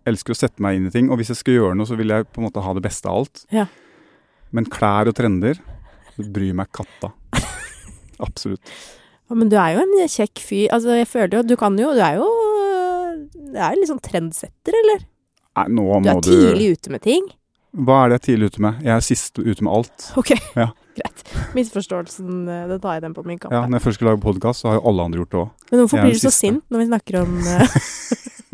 elsker 0.10 0.36
å 0.36 0.38
sette 0.38 0.64
meg 0.64 0.80
inn 0.80 0.90
i 0.90 0.94
ting. 0.94 1.10
Og 1.10 1.22
hvis 1.22 1.32
jeg 1.34 1.40
skal 1.40 1.58
gjøre 1.60 1.78
noe, 1.80 1.88
så 1.90 1.98
vil 2.00 2.12
jeg 2.12 2.28
på 2.30 2.42
en 2.42 2.50
måte 2.50 2.64
ha 2.66 2.76
det 2.76 2.84
beste 2.84 3.10
av 3.10 3.24
alt. 3.24 3.46
Ja. 3.54 3.68
Men 4.54 4.68
klær 4.70 5.10
og 5.10 5.16
trender 5.18 5.58
det 6.14 6.28
bryr 6.30 6.54
meg 6.58 6.70
katta. 6.76 7.14
Absolutt. 8.28 8.62
Men 9.32 9.48
du 9.50 9.56
er 9.58 9.78
jo 9.78 9.82
en 9.86 9.94
kjekk 10.12 10.42
fyr. 10.44 10.68
Altså, 10.76 10.90
jeg 11.00 11.08
føler 11.10 11.38
jo 11.40 11.44
Du 11.48 11.56
kan 11.58 11.74
jo 11.80 11.94
Du 11.96 12.02
er 12.04 12.16
jo 12.20 12.28
Du 13.34 13.56
er 13.58 13.72
jo 13.74 13.80
litt 13.80 13.90
sånn 13.90 14.02
trendsetter, 14.04 14.74
eller? 14.84 15.00
Nei, 15.58 15.66
nå 15.74 15.82
må 15.88 15.96
Du 16.04 16.04
Du 16.04 16.10
er 16.12 16.20
du 16.22 16.28
tidlig 16.30 16.68
ute 16.78 16.90
med 16.94 17.02
ting. 17.06 17.24
Hva 17.74 17.96
er 18.04 18.08
det 18.12 18.14
jeg 18.14 18.20
er 18.22 18.26
tidlig 18.28 18.46
ute 18.54 18.62
med? 18.62 18.74
Jeg 18.86 18.94
er 18.94 19.02
sist 19.02 19.34
ute 19.42 19.64
med 19.66 19.72
alt. 19.74 19.98
Ok, 20.22 20.30
Ja. 20.62 20.68
greit. 20.94 21.24
Misforståelsen, 21.58 22.44
eh, 22.46 22.68
det 22.70 22.78
tar 22.84 22.94
jeg 23.00 23.04
den 23.08 23.16
på 23.18 23.24
min 23.26 23.40
kamp. 23.42 23.50
Ja, 23.56 23.64
Når 23.66 23.80
jeg 23.80 23.86
først 23.88 23.98
skal 23.98 24.08
lage 24.12 24.22
podkast, 24.22 24.62
så 24.62 24.70
har 24.70 24.76
jo 24.78 24.84
alle 24.92 25.02
andre 25.08 25.18
gjort 25.24 25.34
det 25.34 25.40
òg. 25.42 25.50
Men 25.72 25.78
hvorfor 25.82 25.98
blir 26.04 26.14
du 26.14 26.20
så 26.22 26.30
siste. 26.30 26.42
sint 26.44 26.62
når 26.70 26.78
vi 26.84 26.88
snakker 26.92 27.14
om 27.24 27.32
eh, 27.50 27.66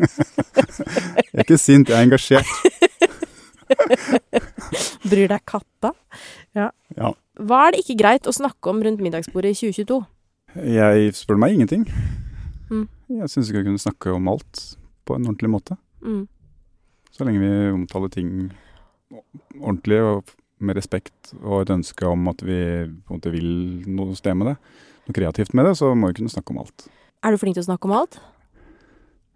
Jeg 0.00 1.36
er 1.36 1.44
ikke 1.44 1.60
sint, 1.60 1.84
jeg 1.92 1.96
er 1.98 2.04
engasjert. 2.08 2.48
Bryr 5.10 5.28
deg 5.34 5.42
katta? 5.48 5.90
Ja. 6.56 6.70
Ja. 6.96 7.12
Hva 7.40 7.58
er 7.66 7.70
det 7.76 7.82
ikke 7.84 7.98
greit 8.00 8.24
å 8.28 8.32
snakke 8.34 8.70
om 8.72 8.80
rundt 8.84 9.00
middagsbordet 9.04 9.52
i 9.52 9.56
2022? 9.72 10.00
Jeg 10.56 11.14
spør 11.14 11.38
meg 11.38 11.54
ingenting. 11.54 11.86
Mm. 12.70 12.86
Jeg 13.20 13.30
syns 13.30 13.50
ikke 13.50 13.62
vi 13.62 13.70
kunne 13.70 13.82
snakke 13.82 14.12
om 14.14 14.28
alt 14.30 14.62
på 15.06 15.16
en 15.16 15.28
ordentlig 15.28 15.50
måte. 15.52 15.76
Mm. 16.02 16.24
Så 17.14 17.26
lenge 17.26 17.42
vi 17.42 17.52
omtaler 17.74 18.12
ting 18.12 18.30
ordentlig 19.60 20.00
og 20.02 20.30
med 20.60 20.76
respekt 20.76 21.32
og 21.40 21.62
et 21.62 21.72
ønske 21.74 22.06
om 22.06 22.28
at 22.30 22.42
vi 22.44 22.58
på 22.84 23.14
en 23.14 23.18
måte 23.18 23.32
vil 23.32 23.50
noe 23.88 24.16
sted 24.18 24.36
med 24.36 24.52
det, 24.52 24.56
noe 25.06 25.16
kreativt 25.16 25.54
med 25.56 25.66
det, 25.66 25.76
så 25.80 25.92
må 25.96 26.10
vi 26.10 26.20
kunne 26.20 26.32
snakke 26.32 26.54
om 26.54 26.60
alt. 26.62 26.88
Er 27.24 27.34
du 27.34 27.40
flink 27.40 27.56
til 27.56 27.64
å 27.64 27.70
snakke 27.70 27.88
om 27.88 27.96
alt? 27.96 28.20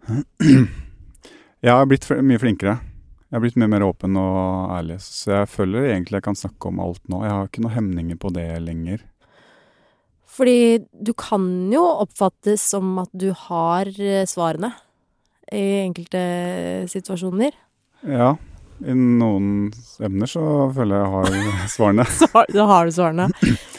Jeg 1.65 1.73
har 1.73 1.87
blitt 1.89 2.05
mye 2.21 2.41
flinkere. 2.41 2.77
Jeg 3.25 3.39
har 3.39 3.41
blitt 3.41 3.57
mye 3.57 3.71
mer 3.71 3.83
åpen 3.87 4.17
og 4.21 4.69
ærlig, 4.75 4.99
så 5.01 5.31
jeg 5.33 5.49
føler 5.49 5.87
egentlig 5.89 6.19
jeg 6.19 6.25
kan 6.27 6.37
snakke 6.37 6.69
om 6.69 6.77
alt 6.79 7.01
nå. 7.09 7.23
Jeg 7.25 7.33
har 7.33 7.47
ikke 7.49 7.63
noen 7.63 7.73
hemninger 7.73 8.19
på 8.21 8.29
det 8.35 8.45
lenger. 8.61 9.01
Fordi 10.35 10.83
du 10.91 11.13
kan 11.17 11.45
jo 11.71 11.83
oppfattes 12.03 12.63
som 12.73 12.97
at 13.03 13.11
du 13.15 13.29
har 13.45 13.87
eh, 13.87 14.25
svarene 14.27 14.73
i 15.53 15.85
enkelte 15.85 16.21
situasjoner. 16.91 17.55
Ja, 18.09 18.33
i 18.83 18.95
noen 18.97 19.71
emner 20.03 20.27
så 20.27 20.43
føler 20.75 20.99
jeg 20.99 21.05
jeg 21.05 21.13
har 21.15 21.69
svarene. 21.77 22.05
Så 22.19 22.27
har, 22.33 22.51
da 22.51 22.67
har 22.73 22.85
du 22.85 22.95
svarene. 22.95 23.31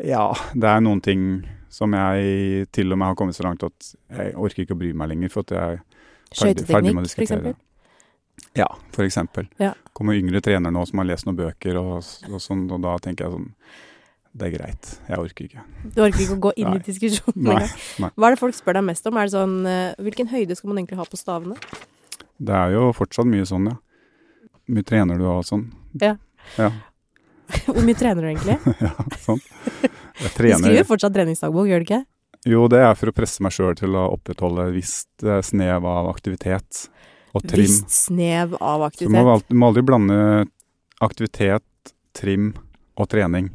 Ja, 0.00 0.30
det 0.56 0.64
er 0.64 0.78
noen 0.80 1.02
ting 1.04 1.24
som 1.68 1.92
jeg 1.92 2.68
til 2.72 2.94
og 2.94 2.96
med 2.96 3.10
har 3.10 3.16
kommet 3.18 3.36
så 3.36 3.44
langt 3.44 3.60
at 3.66 3.90
jeg 4.08 4.30
orker 4.32 4.62
ikke 4.62 4.72
å 4.72 4.78
bry 4.80 4.94
meg 4.96 5.10
lenger, 5.10 5.32
for 5.34 5.44
at 5.44 5.52
jeg 5.52 5.74
er 5.76 5.82
ferdig, 6.40 6.64
ferdig 6.70 6.94
med 6.94 7.02
å 7.02 7.04
diskutere. 7.04 7.52
Ja, 8.56 8.70
for 8.94 9.04
eksempel. 9.04 9.50
Ja. 9.60 9.74
kommer 9.92 10.16
yngre 10.16 10.40
trenere 10.40 10.72
nå 10.72 10.86
som 10.88 11.02
har 11.02 11.10
lest 11.10 11.28
noen 11.28 11.36
bøker 11.42 11.76
og, 11.82 11.98
og 12.30 12.40
sånn, 12.40 12.64
og 12.72 12.80
da 12.80 12.96
tenker 13.04 13.26
jeg 13.26 13.36
sånn 13.36 13.50
Det 14.30 14.46
er 14.46 14.52
greit, 14.54 14.88
jeg 15.08 15.18
orker 15.18 15.46
ikke. 15.48 15.62
Du 15.90 16.02
orker 16.04 16.22
ikke 16.22 16.36
å 16.36 16.42
gå 16.44 16.50
inn 16.62 16.74
i 16.76 16.82
diskusjonen 16.86 17.48
engang. 17.50 18.12
Hva 18.14 18.28
er 18.28 18.36
det 18.36 18.38
folk 18.38 18.54
spør 18.54 18.76
deg 18.78 18.84
mest 18.86 19.08
om? 19.10 19.16
Er 19.18 19.26
det 19.26 19.34
sånn 19.34 19.56
eh, 19.66 19.96
Hvilken 20.06 20.30
høyde 20.30 20.54
skal 20.54 20.70
man 20.70 20.78
egentlig 20.78 21.00
ha 21.00 21.06
på 21.10 21.18
stavene? 21.18 21.56
Det 22.38 22.54
er 22.54 22.76
jo 22.76 22.84
fortsatt 22.96 23.26
mye 23.28 23.48
sånn, 23.48 23.66
ja. 23.72 23.74
Hvor 24.54 24.76
mye 24.78 24.86
trener 24.86 25.18
du 25.18 25.26
og 25.26 25.42
sånn? 25.48 25.66
Ja. 25.98 26.14
Ja, 26.56 26.70
Hvor 27.74 27.82
mye 27.82 27.98
trener 27.98 28.22
du 28.22 28.30
egentlig? 28.30 28.56
ja 28.86 28.92
sånn. 29.18 29.42
Jeg 29.82 30.32
trener. 30.36 30.62
Du 30.62 30.68
skriver 30.68 30.86
fortsatt 30.88 31.16
treningsdagbok, 31.18 31.66
gjør 31.72 31.82
du 31.82 31.88
ikke? 31.88 32.02
Jo, 32.48 32.64
det 32.72 32.78
er 32.86 32.94
for 32.96 33.10
å 33.10 33.16
presse 33.16 33.42
meg 33.44 33.52
sjøl 33.52 33.74
til 33.76 33.98
å 33.98 34.06
opprettholde 34.14 34.70
et 34.70 34.76
visst 34.78 35.26
eh, 35.26 35.42
snev 35.44 35.84
av 35.90 36.06
aktivitet 36.14 36.86
og 37.36 37.42
trim. 37.44 37.66
Visst 37.66 37.90
snev 38.06 38.54
av 38.62 38.86
Så 38.94 39.04
du 39.04 39.10
må, 39.12 39.26
aktivitet. 39.26 39.50
du 39.50 39.58
må 39.58 39.68
aldri 39.68 39.84
blande 39.90 40.20
aktivitet, 41.04 41.66
trim 42.16 42.52
og 42.96 43.10
trening. 43.12 43.50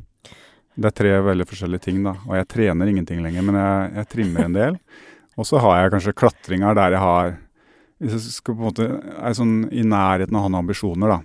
Det 0.76 0.90
er 0.90 0.96
tre 0.96 1.12
veldig 1.24 1.46
forskjellige 1.48 1.86
ting, 1.88 1.98
da. 2.04 2.14
Og 2.28 2.34
jeg 2.36 2.48
trener 2.52 2.90
ingenting 2.92 3.20
lenger, 3.24 3.42
men 3.48 3.56
jeg, 3.60 3.92
jeg 3.96 4.06
trimmer 4.12 4.46
en 4.46 4.58
del. 4.58 4.74
Og 5.40 5.44
så 5.48 5.56
har 5.64 5.74
jeg 5.80 5.94
kanskje 5.96 6.18
klatringer 6.20 6.72
der 6.78 6.90
jeg 6.96 7.04
har 7.04 7.28
Hvis 8.00 8.14
jeg 8.16 8.22
skal 8.38 8.56
på 8.56 8.60
en 8.60 8.70
måte 8.70 8.86
er 9.00 9.34
sånn 9.36 9.56
i 9.72 9.84
nærheten 9.88 10.36
av 10.36 10.40
å 10.42 10.44
ha 10.46 10.50
noen 10.52 10.64
ambisjoner, 10.66 11.08
da, 11.14 11.20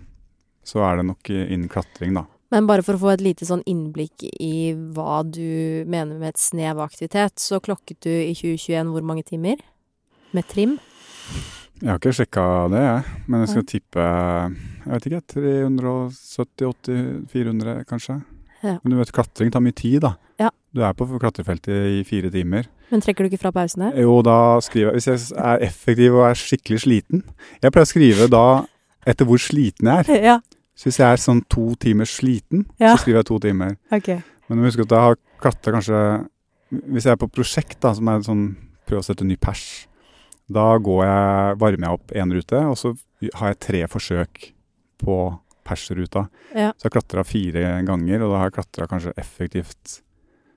så 0.63 0.77
er 0.87 0.93
det 1.01 1.07
nok 1.09 1.25
innen 1.35 1.71
klatring, 1.71 2.15
da. 2.15 2.25
Men 2.51 2.67
bare 2.67 2.83
for 2.87 2.95
å 2.95 3.03
få 3.03 3.11
et 3.13 3.23
lite 3.23 3.47
sånn 3.47 3.63
innblikk 3.71 4.23
i 4.27 4.75
hva 4.95 5.23
du 5.27 5.51
mener 5.87 6.19
med 6.19 6.29
et 6.33 6.43
snev 6.43 6.79
av 6.79 6.85
aktivitet, 6.89 7.35
så 7.43 7.61
klokket 7.63 8.01
du 8.07 8.11
i 8.11 8.35
2021 8.39 8.91
hvor 8.95 9.05
mange 9.07 9.25
timer? 9.27 9.57
Med 10.35 10.45
trim? 10.51 10.73
Jeg 11.81 11.89
har 11.89 11.99
ikke 11.99 12.19
sjekka 12.19 12.45
det, 12.71 12.83
jeg. 12.85 13.03
Men 13.27 13.41
jeg 13.41 13.49
skal 13.55 13.71
tippe 13.71 14.03
Jeg 14.05 14.91
vet 14.91 15.07
ikke. 15.09 15.23
370-80-400, 15.35 17.85
kanskje. 17.89 18.15
Ja. 18.63 18.77
Men 18.83 18.93
du 18.93 18.99
vet, 19.01 19.13
klatring 19.17 19.51
tar 19.53 19.63
mye 19.65 19.77
tid, 19.77 20.01
da. 20.05 20.15
Ja. 20.41 20.51
Du 20.75 20.83
er 20.85 20.93
på 20.97 21.07
klatrefeltet 21.21 22.01
i 22.01 22.03
fire 22.09 22.31
timer. 22.33 22.69
Men 22.91 23.03
trekker 23.05 23.25
du 23.25 23.31
ikke 23.31 23.43
fra 23.45 23.53
pausen 23.55 23.83
her? 23.87 23.97
Jo, 24.03 24.17
da 24.27 24.59
skriver 24.65 24.91
jeg 24.91 24.99
Hvis 24.99 25.07
jeg 25.11 25.39
er 25.39 25.61
effektiv 25.67 26.17
og 26.19 26.25
er 26.27 26.35
skikkelig 26.35 26.81
sliten 26.83 27.21
Jeg 27.63 27.71
pleier 27.71 27.87
å 27.87 27.91
skrive 27.91 28.27
da 28.33 28.41
etter 29.07 29.29
hvor 29.29 29.39
sliten 29.39 29.87
jeg 29.93 30.03
er. 30.09 30.23
Ja, 30.31 30.37
Så 30.75 30.89
hvis 30.89 30.99
jeg 30.99 31.07
er 31.13 31.21
sånn 31.23 31.43
to 31.53 31.69
timer 31.81 32.09
sliten, 32.11 32.65
Ja. 32.81 32.95
så 32.97 33.05
skriver 33.05 33.21
jeg 33.21 33.29
to 33.31 33.39
timer. 33.39 33.77
Okay. 33.95 34.19
Men 34.49 34.59
du 34.59 34.63
må 34.65 34.71
huske 34.73 34.83
at 34.89 34.91
jeg 34.97 35.07
har 35.07 35.21
klatra 35.41 35.77
kanskje 35.77 36.01
Hvis 36.91 37.07
jeg 37.07 37.13
er 37.15 37.21
på 37.23 37.31
prosjekt, 37.31 37.79
da, 37.83 37.95
som 37.95 38.09
er 38.11 38.27
sånn 38.27 38.45
prøve 38.87 39.05
å 39.05 39.07
sette 39.07 39.25
ny 39.27 39.37
pers, 39.39 39.87
da 40.51 40.67
går 40.83 41.05
jeg, 41.07 41.59
varmer 41.63 41.87
jeg 41.87 41.95
opp 42.01 42.13
én 42.19 42.33
rute, 42.35 42.59
og 42.67 42.75
så 42.79 42.91
har 43.39 43.53
jeg 43.53 43.59
tre 43.63 43.81
forsøk 43.91 44.49
på 45.03 45.17
persruta. 45.65 46.27
Ja. 46.55 46.73
Så 46.77 46.89
jeg 46.89 46.95
klatra 46.97 47.25
fire 47.27 47.65
ganger, 47.87 48.25
og 48.25 48.33
da 48.35 48.41
har 48.43 48.51
jeg 48.51 48.59
klatra 48.59 48.89
kanskje 48.91 49.15
effektivt 49.21 50.01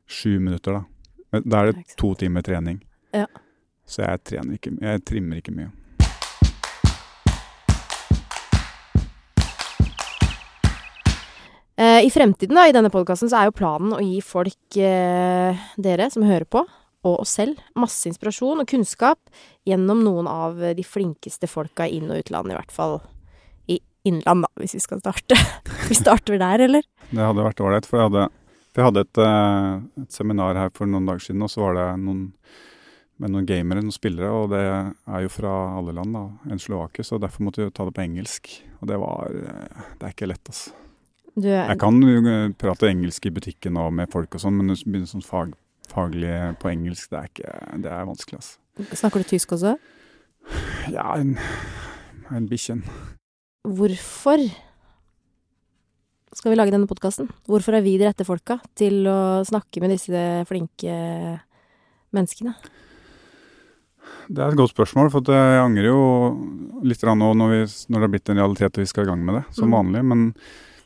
sju 0.08 0.40
minutter, 0.40 0.80
da. 0.80 0.84
Men 1.34 1.48
Da 1.50 1.62
er 1.62 1.72
det 1.72 1.96
to 1.98 2.14
timer 2.16 2.42
trening. 2.46 2.82
Ja. 3.14 3.26
Så 3.86 4.04
jeg 4.06 4.24
trener 4.24 4.58
ikke 4.58 4.78
Jeg 4.82 5.06
trimmer 5.06 5.42
ikke 5.42 5.56
mye. 5.56 5.72
Eh, 11.76 12.06
I 12.06 12.10
fremtiden 12.14 12.56
da, 12.56 12.68
i 12.70 12.76
denne 12.76 12.92
podkasten 12.94 13.32
så 13.32 13.40
er 13.40 13.50
jo 13.50 13.58
planen 13.58 13.96
å 13.98 14.02
gi 14.04 14.22
folk, 14.22 14.78
eh, 14.78 15.58
dere 15.82 16.10
som 16.14 16.24
hører 16.24 16.46
på, 16.46 16.62
og 17.04 17.20
oss 17.20 17.34
selv, 17.40 17.58
masse 17.76 18.06
inspirasjon 18.08 18.62
og 18.62 18.70
kunnskap 18.70 19.18
gjennom 19.68 20.04
noen 20.06 20.30
av 20.30 20.62
de 20.78 20.86
flinkeste 20.86 21.50
folka 21.50 21.88
i 21.90 21.98
inn- 21.98 22.12
og 22.12 22.22
utland, 22.22 22.52
i 22.52 22.56
hvert 22.56 22.72
fall 22.72 23.02
i 24.04 24.10
innland, 24.10 24.46
da, 24.46 24.52
hvis 24.60 24.76
vi 24.76 24.84
skal 24.84 25.00
starte. 25.00 25.38
vi 25.90 25.96
starter 25.96 26.40
der, 26.40 26.66
eller? 26.68 26.86
Det 27.10 27.24
hadde 27.24 27.48
vært 27.48 27.64
ålreit, 27.64 27.88
for 27.88 28.02
jeg 28.02 28.12
hadde, 28.12 28.28
jeg 28.76 28.88
hadde 28.88 29.04
et, 29.06 29.24
eh, 29.24 30.04
et 30.04 30.20
seminar 30.20 30.60
her 30.60 30.74
for 30.76 30.90
noen 30.90 31.08
dager 31.10 31.30
siden, 31.30 31.44
og 31.46 31.52
så 31.54 31.66
var 31.66 31.80
det 31.80 31.88
noen 32.04 32.30
med 33.22 33.32
noen 33.32 33.48
gamere, 33.48 33.84
noen 33.84 33.94
spillere, 33.94 34.30
og 34.34 34.50
det 34.52 34.62
er 34.66 35.24
jo 35.24 35.32
fra 35.32 35.52
alle 35.78 35.94
land, 35.96 36.16
da, 36.16 36.24
enn 36.52 36.62
Slovakia, 36.62 37.06
så 37.06 37.20
derfor 37.22 37.46
måtte 37.48 37.64
vi 37.64 37.72
ta 37.72 37.86
det 37.88 37.94
på 37.96 38.04
engelsk. 38.04 38.50
Og 38.82 38.90
det 38.90 38.98
var 39.00 39.36
eh, 39.38 39.84
Det 40.00 40.08
er 40.08 40.16
ikke 40.16 40.32
lett, 40.32 40.50
altså. 40.50 40.74
Du 41.34 41.48
Jeg 41.50 41.78
kan 41.82 42.02
jo 42.04 42.20
eh, 42.30 42.52
prate 42.60 42.90
engelsk 42.90 43.26
i 43.26 43.34
butikken 43.34 43.78
og 43.82 43.94
med 43.96 44.12
folk 44.14 44.36
og 44.36 44.44
sånn, 44.44 44.60
men 44.60 44.74
å 44.74 44.78
begynne 44.84 45.10
sånn 45.10 45.26
fag, 45.26 45.56
faglig 45.90 46.34
på 46.62 46.74
engelsk, 46.74 47.10
det 47.14 47.20
er, 47.22 47.32
ikke, 47.32 47.56
det 47.86 47.94
er 47.94 48.10
vanskelig, 48.10 48.42
altså. 48.42 48.60
Snakker 48.98 49.22
du 49.22 49.30
tysk 49.30 49.54
også? 49.54 49.76
Ja, 50.92 51.14
en, 51.14 51.38
en 52.34 52.50
bikkjen. 52.50 52.82
Hvorfor 53.64 54.42
skal 56.34 56.52
vi 56.52 56.58
lage 56.58 56.74
denne 56.74 56.90
podkasten? 56.90 57.30
Hvorfor 57.48 57.78
er 57.78 57.84
vi 57.86 57.96
de 58.00 58.10
rette 58.10 58.26
folka 58.28 58.58
til 58.76 59.06
å 59.08 59.44
snakke 59.48 59.80
med 59.80 59.94
disse 59.94 60.24
flinke 60.50 60.96
menneskene? 62.14 62.56
Det 64.28 64.40
er 64.42 64.52
et 64.52 64.60
godt 64.60 64.74
spørsmål, 64.74 65.10
for 65.14 65.32
jeg 65.32 65.62
angrer 65.62 65.88
jo 65.88 66.02
litt 66.84 67.04
nå 67.08 67.30
når, 67.40 67.54
vi, 67.54 67.62
når 67.88 67.98
det 67.98 68.06
har 68.08 68.14
blitt 68.14 68.32
en 68.34 68.42
realitet 68.42 68.78
og 68.78 68.84
vi 68.84 68.90
skal 68.90 69.08
i 69.08 69.12
gang 69.12 69.24
med 69.24 69.40
det, 69.40 69.44
som 69.56 69.70
Mm. 69.70 69.76
vanlig. 69.78 70.04
Men, 70.12 70.36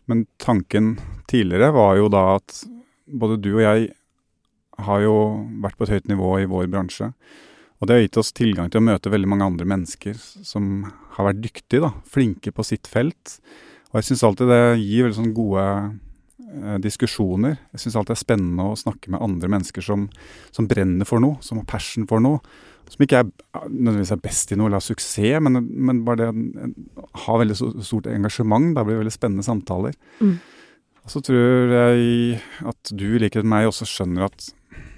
men 0.05 0.25
tanken 0.37 0.97
tidligere 1.27 1.73
var 1.73 1.97
jo 1.97 2.09
da 2.09 2.35
at 2.37 2.63
både 3.07 3.41
du 3.41 3.55
og 3.55 3.61
jeg 3.61 3.91
har 4.77 5.01
jo 5.01 5.17
vært 5.63 5.77
på 5.77 5.87
et 5.87 5.95
høyt 5.95 6.07
nivå 6.07 6.39
i 6.43 6.49
vår 6.49 6.69
bransje. 6.69 7.13
Og 7.77 7.87
det 7.87 7.93
har 7.93 8.03
gitt 8.03 8.19
oss 8.19 8.33
tilgang 8.33 8.71
til 8.73 8.81
å 8.81 8.87
møte 8.87 9.11
veldig 9.13 9.29
mange 9.29 9.47
andre 9.51 9.67
mennesker 9.69 10.17
som 10.17 10.87
har 11.17 11.29
vært 11.29 11.43
dyktige, 11.43 11.83
da, 11.85 11.91
flinke 12.09 12.53
på 12.53 12.65
sitt 12.65 12.89
felt. 12.89 13.37
Og 13.91 13.99
jeg 13.99 14.09
syns 14.09 14.25
alltid 14.25 14.49
det 14.49 14.63
gir 14.81 15.05
veldig 15.05 15.19
sånn 15.19 15.35
gode 15.37 15.65
eh, 15.67 16.79
diskusjoner. 16.83 17.59
Jeg 17.75 17.85
syns 17.85 17.99
alltid 17.99 18.15
det 18.15 18.17
er 18.17 18.23
spennende 18.23 18.65
å 18.71 18.79
snakke 18.79 19.13
med 19.13 19.21
andre 19.23 19.51
mennesker 19.53 19.85
som, 19.85 20.07
som 20.55 20.69
brenner 20.69 21.07
for 21.07 21.21
noe, 21.23 21.37
som 21.45 21.61
har 21.61 21.69
passion 21.69 22.09
for 22.09 22.23
noe. 22.23 22.41
Som 22.87 23.03
ikke 23.03 23.21
er 23.21 23.31
nødvendigvis 23.67 24.13
er 24.15 24.25
best 24.25 24.51
i 24.51 24.57
noe 24.57 24.69
eller 24.69 24.79
har 24.79 24.85
suksess, 24.85 25.41
men, 25.43 25.59
men 25.61 26.03
bare 26.07 26.29
det 26.31 26.67
å 27.03 27.07
ha 27.27 27.39
veldig 27.43 27.57
stort 27.85 28.09
engasjement. 28.09 28.73
Da 28.73 28.85
blir 28.87 28.97
det 28.97 29.03
veldig 29.05 29.17
spennende 29.17 29.45
samtaler. 29.45 29.97
Mm. 30.23 30.37
Og 31.07 31.13
så 31.13 31.21
tror 31.23 31.71
jeg 31.71 32.39
at 32.67 32.91
du 32.91 33.05
i 33.13 33.19
likhet 33.21 33.45
med 33.45 33.53
meg 33.53 33.69
også 33.69 33.85
skjønner 33.87 34.27
at 34.27 34.49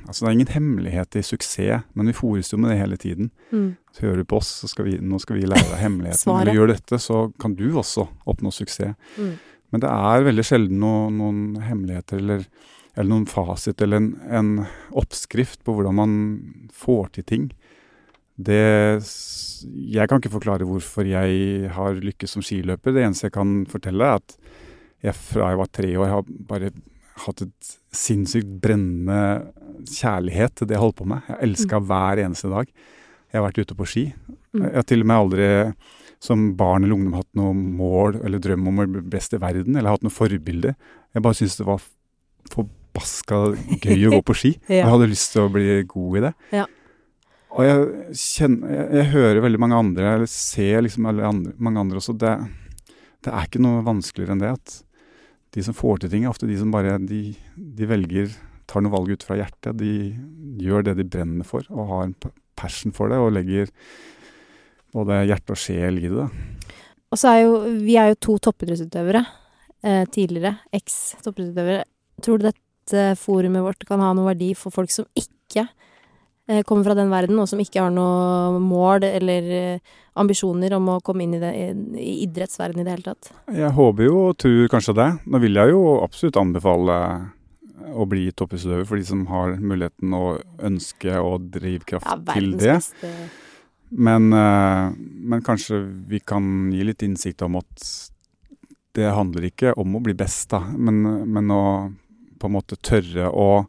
altså 0.10 0.24
det 0.24 0.30
er 0.30 0.38
ingen 0.38 0.54
hemmelighet 0.54 1.18
i 1.20 1.24
suksess, 1.26 1.86
men 1.94 2.10
vi 2.10 2.15
fòres 2.18 2.50
jo 2.54 2.58
med 2.62 2.74
det 2.74 2.80
hele 2.80 2.98
tiden. 2.98 3.30
Mm. 3.52 3.76
Så 3.94 4.08
hører 4.08 4.24
du 4.24 4.30
på 4.32 4.39
oss, 4.42 4.50
så 4.63 4.70
skal 4.72 4.89
vi, 4.89 4.98
nå 5.02 5.20
skal 5.22 5.38
vi 5.38 5.46
lære 5.50 5.68
deg 5.70 5.84
hemmeligheten. 5.84 6.32
når 6.32 6.42
Eller 6.42 6.58
gjør 6.58 6.74
dette, 6.74 7.00
så 7.04 7.22
kan 7.42 7.54
du 7.60 7.68
også 7.78 8.08
oppnå 8.30 8.52
suksess. 8.56 8.98
Mm. 9.20 9.38
Men 9.70 9.84
det 9.84 9.94
er 9.94 10.26
veldig 10.26 10.46
sjelden 10.46 10.82
noe, 10.82 11.10
noen 11.13 11.42
hemmeligheter 11.62 12.22
eller, 12.24 12.46
eller 12.96 13.10
noen 13.12 13.28
fasit 13.30 13.82
eller 13.86 14.02
en, 14.02 14.12
en 14.39 14.52
oppskrift 14.98 15.62
på 15.65 15.76
hvordan 15.78 16.00
man 16.00 16.15
får 16.74 17.12
til 17.20 17.28
ting. 17.30 17.50
Det 18.39 18.63
Jeg 19.60 20.08
kan 20.08 20.22
ikke 20.22 20.38
forklare 20.38 20.65
hvorfor 20.65 21.06
jeg 21.06 21.70
har 21.76 22.00
lykkes 22.00 22.38
som 22.38 22.46
skiløper. 22.46 22.96
Det 22.96 23.04
eneste 23.04 23.28
jeg 23.28 23.36
kan 23.36 23.65
fortelle, 23.70 24.06
er 24.06 24.24
at 24.24 24.38
jeg 25.04 25.15
fra 25.15 25.52
jeg 25.52 25.60
var 25.60 25.70
tre 25.76 25.92
år 26.00 26.12
har 26.12 26.32
bare 26.48 26.72
hatt 27.26 27.44
et 27.44 27.72
sinnssykt 27.96 28.52
brennende 28.63 29.52
kjærlighet 29.88 30.56
til 30.58 30.70
det 30.70 30.76
jeg 30.78 30.84
holdt 30.84 31.00
på 31.00 31.08
med. 31.10 31.28
Jeg 31.30 31.50
elska 31.50 31.80
hver 31.89 32.22
eneste 32.26 32.52
dag. 32.52 32.70
Jeg 33.30 33.38
har 33.38 33.46
vært 33.46 33.62
ute 33.62 33.78
på 33.78 33.88
ski. 33.89 34.06
Mm. 34.54 34.63
Jeg 34.65 34.76
har 34.76 34.88
til 34.89 35.04
og 35.06 35.10
med 35.10 35.24
aldri 35.24 35.50
som 36.20 36.50
barn 36.60 36.84
eller 36.84 36.98
ungdom 36.98 37.15
hatt 37.15 37.30
noe 37.39 37.54
mål 37.56 38.20
eller 38.26 38.42
drøm 38.44 38.68
om 38.68 38.82
å 38.82 38.88
bli 38.89 39.06
best 39.13 39.36
i 39.36 39.39
verden, 39.39 39.78
eller 39.78 39.96
hatt 39.96 40.04
noe 40.04 40.13
forbilde. 40.13 40.74
Jeg 41.15 41.24
bare 41.26 41.38
syntes 41.38 41.60
det 41.62 41.68
var 41.70 41.86
forbaska 42.52 43.39
gøy 43.86 44.10
å 44.10 44.18
gå 44.18 44.26
på 44.28 44.36
ski. 44.42 44.52
Ja. 44.68 44.84
Og 44.84 44.84
jeg 44.84 44.92
hadde 44.96 45.10
lyst 45.13 45.32
til 45.36 45.46
å 45.46 45.54
bli 45.54 45.80
god 45.94 46.20
i 46.20 46.26
det. 46.28 46.34
Ja. 46.58 46.65
Og 47.50 47.65
jeg 47.65 48.18
kjenner 48.20 48.76
jeg, 48.76 48.89
jeg 49.00 49.12
hører 49.15 49.42
veldig 49.46 49.62
mange 49.63 49.80
andre, 49.80 50.12
eller 50.18 50.30
ser 50.30 50.84
liksom 50.86 51.08
andre, 51.10 51.56
mange 51.58 51.86
andre 51.86 52.02
også. 52.02 52.18
Det, 52.20 52.36
det 53.26 53.34
er 53.34 53.48
ikke 53.48 53.63
noe 53.63 53.86
vanskeligere 53.88 54.36
enn 54.36 54.44
det 54.44 54.54
at 54.58 54.78
de 55.56 55.63
som 55.65 55.74
får 55.74 56.04
til 56.04 56.12
ting, 56.12 56.28
er 56.28 56.34
ofte 56.34 56.50
de 56.50 56.60
som 56.60 56.70
bare 56.74 57.00
de, 57.02 57.24
de 57.56 57.88
velger 57.89 58.36
tar 58.69 58.86
noen 58.86 58.93
valg 58.93 59.12
ut 59.15 59.25
fra 59.25 59.39
hjertet. 59.39 59.79
De 59.79 60.13
gjør 60.62 60.86
det 60.86 60.99
de 60.99 61.08
brenner 61.10 61.47
for, 61.47 61.65
og 61.73 61.91
har 61.91 62.08
en 62.08 62.15
passion 62.60 62.93
for 62.95 63.12
det, 63.12 63.19
og 63.19 63.34
legger 63.36 63.71
både 64.93 65.23
hjerte 65.29 65.55
og 65.55 65.62
sjel 65.62 66.01
i 66.01 66.12
det. 66.12 66.27
Og 67.10 67.17
så 67.17 67.34
er 67.34 67.43
jo 67.45 67.53
Vi 67.86 67.97
er 67.97 68.12
jo 68.12 68.21
to 68.21 68.38
toppidrettsutøvere. 68.49 69.25
Eh, 69.82 70.05
tidligere 70.12 70.58
eks-toppidrettsutøvere. 70.75 71.84
Tror 72.21 72.39
du 72.39 72.49
dette 72.49 73.03
forumet 73.15 73.63
vårt 73.63 73.86
kan 73.88 74.01
ha 74.03 74.12
noe 74.13 74.34
verdi 74.34 74.51
for 74.58 74.75
folk 74.75 74.91
som 74.91 75.08
ikke 75.15 75.63
eh, 76.49 76.63
kommer 76.67 76.89
fra 76.89 76.97
den 76.97 77.13
verden, 77.13 77.39
og 77.39 77.47
som 77.47 77.62
ikke 77.63 77.86
har 77.86 77.93
noe 77.93 78.60
mål 78.60 79.08
eller 79.08 79.49
eh, 79.55 79.95
ambisjoner 80.19 80.75
om 80.75 80.91
å 80.91 80.99
komme 81.05 81.23
inn 81.23 81.38
i, 81.38 81.41
det, 81.41 81.53
i 81.95 82.13
idrettsverden 82.25 82.82
i 82.82 82.86
det 82.86 82.97
hele 82.97 83.13
tatt? 83.13 83.32
Jeg 83.55 83.71
håper 83.77 84.10
jo 84.10 84.23
og 84.27 84.38
tror 84.41 84.71
kanskje 84.73 84.97
det. 84.99 85.10
Nå 85.32 85.41
vil 85.45 85.62
jeg 85.62 85.71
jo 85.71 85.84
absolutt 86.03 86.41
anbefale 86.41 86.99
å 87.94 88.06
bli 88.10 88.28
toppidrettsutøver 88.32 88.88
for 88.89 89.00
de 89.00 89.08
som 89.08 89.26
har 89.32 89.56
muligheten 89.62 90.15
og 90.18 90.44
ønske 90.65 91.15
og 91.22 91.50
drivkraft 91.54 92.08
Ja, 92.08 92.18
til 92.34 92.52
det. 92.58 92.76
beste 92.80 93.13
Men, 93.89 94.34
eh, 94.34 94.92
men 94.96 95.42
kanskje 95.42 95.82
vi 96.08 96.20
kan 96.20 96.70
gi 96.72 96.84
litt 96.86 97.02
innsikt 97.02 97.42
om 97.42 97.56
at 97.58 97.88
det 98.94 99.10
handler 99.15 99.48
ikke 99.50 99.74
om 99.80 99.96
å 99.98 100.02
bli 100.04 100.13
best, 100.18 100.50
da, 100.52 100.60
men, 100.78 101.02
men 101.30 101.50
å 101.54 101.63
på 102.39 102.48
en 102.48 102.56
måte 102.56 102.78
tørre 102.82 103.30
å 103.30 103.65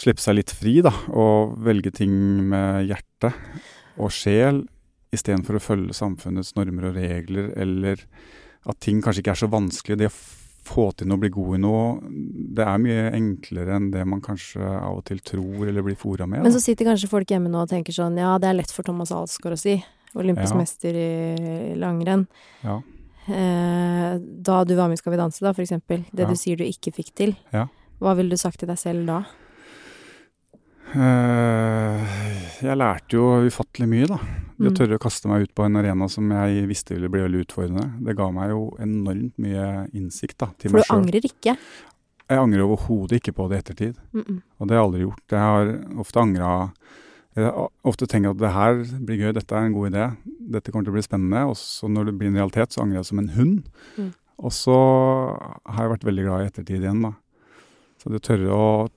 slippe 0.00 0.22
seg 0.22 0.38
litt 0.38 0.52
fri, 0.54 0.78
da, 0.84 0.92
og 1.12 1.56
velge 1.64 1.92
ting 1.92 2.12
med 2.50 2.86
hjerte 2.88 3.32
og 4.00 4.12
sjel, 4.14 4.62
istedenfor 5.12 5.58
å 5.58 5.62
følge 5.64 5.96
samfunnets 5.96 6.54
normer 6.56 6.90
og 6.90 7.00
regler, 7.00 7.50
eller 7.58 8.04
at 8.68 8.80
ting 8.80 9.00
kanskje 9.02 9.24
ikke 9.24 9.34
er 9.34 9.42
så 9.42 9.50
vanskelig. 9.50 9.98
Det 10.00 10.08
å 10.08 10.14
få 10.70 10.86
til 10.96 11.08
noe, 11.10 11.18
bli 11.22 11.28
god 11.34 11.56
i 11.56 11.60
noe, 11.62 11.84
det 12.56 12.64
er 12.66 12.78
mye 12.82 13.10
enklere 13.18 13.76
enn 13.76 13.90
det 13.94 14.04
man 14.08 14.22
kanskje 14.24 14.62
av 14.62 15.00
og 15.00 15.04
til 15.10 15.18
tror 15.26 15.66
eller 15.68 15.82
blir 15.86 15.98
fora 15.98 16.26
med. 16.30 16.42
Men 16.46 16.54
så 16.54 16.62
sitter 16.62 16.86
kanskje 16.88 17.10
folk 17.10 17.28
hjemme 17.34 17.50
nå 17.50 17.64
og 17.64 17.68
tenker 17.72 17.92
sånn 17.96 18.16
Ja, 18.20 18.36
det 18.38 18.48
er 18.50 18.54
lett 18.60 18.70
for 18.74 18.86
Thomas 18.86 19.10
Alsgaard 19.12 19.58
å 19.58 19.60
si. 19.60 19.76
Olympisk 20.18 20.54
Ja. 20.54 20.58
mester 20.58 20.96
i 20.98 21.74
langrenn. 21.78 22.26
Ja. 22.64 22.80
Eh, 23.30 24.18
da 24.18 24.64
du 24.64 24.74
var 24.74 24.88
med 24.88 24.96
i 24.98 25.02
Skal 25.02 25.12
vi 25.12 25.18
danse, 25.20 25.40
da, 25.44 25.52
for 25.52 25.62
eksempel. 25.62 26.04
Det 26.14 26.24
Ja. 26.24 26.28
du 26.28 26.34
sier 26.34 26.56
du 26.56 26.64
ikke 26.64 26.90
fikk 26.94 27.14
til. 27.14 27.36
Ja. 27.52 27.66
Hva 28.00 28.16
ville 28.16 28.30
du 28.30 28.36
sagt 28.36 28.58
til 28.58 28.66
deg 28.68 28.78
selv 28.78 29.06
da? 29.06 29.24
Eh, 30.94 32.06
jeg 32.64 32.76
lærte 32.76 33.14
jo 33.14 33.26
ufattelig 33.46 33.86
mye, 33.88 34.06
da. 34.10 34.18
Det 34.60 34.68
å 34.68 34.72
Mm. 34.74 34.76
tørre 34.76 34.96
å 34.98 35.00
kaste 35.00 35.28
meg 35.30 35.42
ut 35.46 35.54
på 35.56 35.64
en 35.64 35.76
arena 35.80 36.06
som 36.12 36.28
jeg 36.28 36.66
visste 36.68 36.92
ville 36.92 37.08
bli 37.08 37.22
veldig 37.24 37.46
utfordrende. 37.46 37.86
Det 38.04 38.16
ga 38.16 38.26
meg 38.30 38.50
jo 38.52 38.76
enormt 38.78 39.38
mye 39.40 39.88
innsikt 39.96 40.36
da, 40.36 40.50
til 40.58 40.74
For 40.74 40.84
du 40.84 40.92
angrer 40.92 41.24
ikke. 41.24 41.56
Jeg 42.28 42.38
angrer 42.38 42.66
overhodet 42.66 43.22
ikke 43.22 43.32
på 43.34 43.48
det 43.48 43.56
i 43.56 43.62
ettertid. 43.62 43.96
Mm 44.12 44.24
-mm. 44.24 44.42
Og 44.60 44.68
det 44.68 44.76
har 44.76 44.82
jeg 44.82 44.86
aldri 44.86 45.00
gjort. 45.00 45.26
Jeg 45.30 45.38
har 45.40 45.98
ofte 45.98 46.20
angra 46.20 46.72
Jeg 47.36 47.44
har 47.44 47.68
ofte 47.84 48.06
tenkt 48.06 48.28
at 48.28 48.38
det 48.38 48.50
her 48.50 48.74
blir 49.06 49.16
gøy, 49.16 49.32
dette 49.32 49.52
er 49.54 49.64
en 49.64 49.72
god 49.72 49.92
idé, 49.92 50.16
dette 50.50 50.72
kommer 50.72 50.84
til 50.84 50.92
å 50.92 50.98
bli 50.98 51.02
spennende. 51.02 51.48
Og 51.48 51.56
så 51.56 51.88
når 51.88 52.06
det 52.06 52.18
blir 52.18 52.26
en 52.26 52.34
realitet, 52.34 52.72
så 52.72 52.82
angrer 52.82 52.96
jeg 52.96 53.06
som 53.06 53.18
en 53.20 53.28
hund. 53.28 53.62
Mm. 53.96 54.12
Og 54.40 54.50
så 54.50 54.74
har 55.64 55.84
jeg 55.84 55.92
vært 55.92 56.04
veldig 56.04 56.24
glad 56.24 56.40
i 56.40 56.48
ettertid 56.50 56.82
igjen, 56.82 57.02
da. 57.02 57.12
Så 57.98 58.10
det 58.10 58.20
å 58.20 58.26
tørre 58.28 58.50
å 58.50 58.88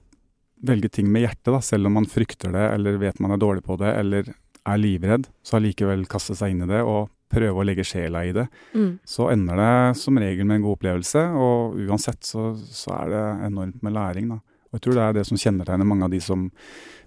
velge 0.64 0.90
ting 0.90 1.12
med 1.12 1.22
hjertet, 1.22 1.52
da, 1.54 1.60
selv 1.60 1.86
om 1.86 1.94
man 1.94 2.06
frykter 2.06 2.52
det, 2.52 2.74
eller 2.74 2.98
vet 2.98 3.20
man 3.20 3.32
er 3.32 3.38
dårlig 3.38 3.64
på 3.64 3.78
det, 3.78 3.94
eller 4.00 4.34
er 4.64 4.80
livredd, 4.80 5.28
så 5.44 5.58
allikevel 5.60 6.06
kaste 6.12 6.36
seg 6.38 6.54
inn 6.54 6.64
i 6.66 6.70
det 6.70 6.82
og 6.88 7.12
prøve 7.34 7.60
å 7.60 7.66
legge 7.66 7.86
sjela 7.88 8.22
i 8.26 8.34
det. 8.36 8.46
Mm. 8.78 8.98
Så 9.08 9.28
ender 9.34 9.60
det 9.60 10.00
som 10.00 10.18
regel 10.22 10.48
med 10.48 10.60
en 10.60 10.66
god 10.68 10.78
opplevelse, 10.78 11.24
og 11.34 11.78
uansett 11.82 12.22
så, 12.28 12.52
så 12.54 12.94
er 13.02 13.14
det 13.14 13.24
enormt 13.50 13.86
med 13.86 13.96
læring, 13.96 14.34
da. 14.36 14.40
Og 14.70 14.78
jeg 14.78 14.86
tror 14.86 14.98
det 14.98 15.06
er 15.06 15.18
det 15.20 15.24
som 15.30 15.38
kjennetegner 15.38 15.86
mange 15.86 16.08
av 16.08 16.14
de 16.14 16.20
som 16.24 16.48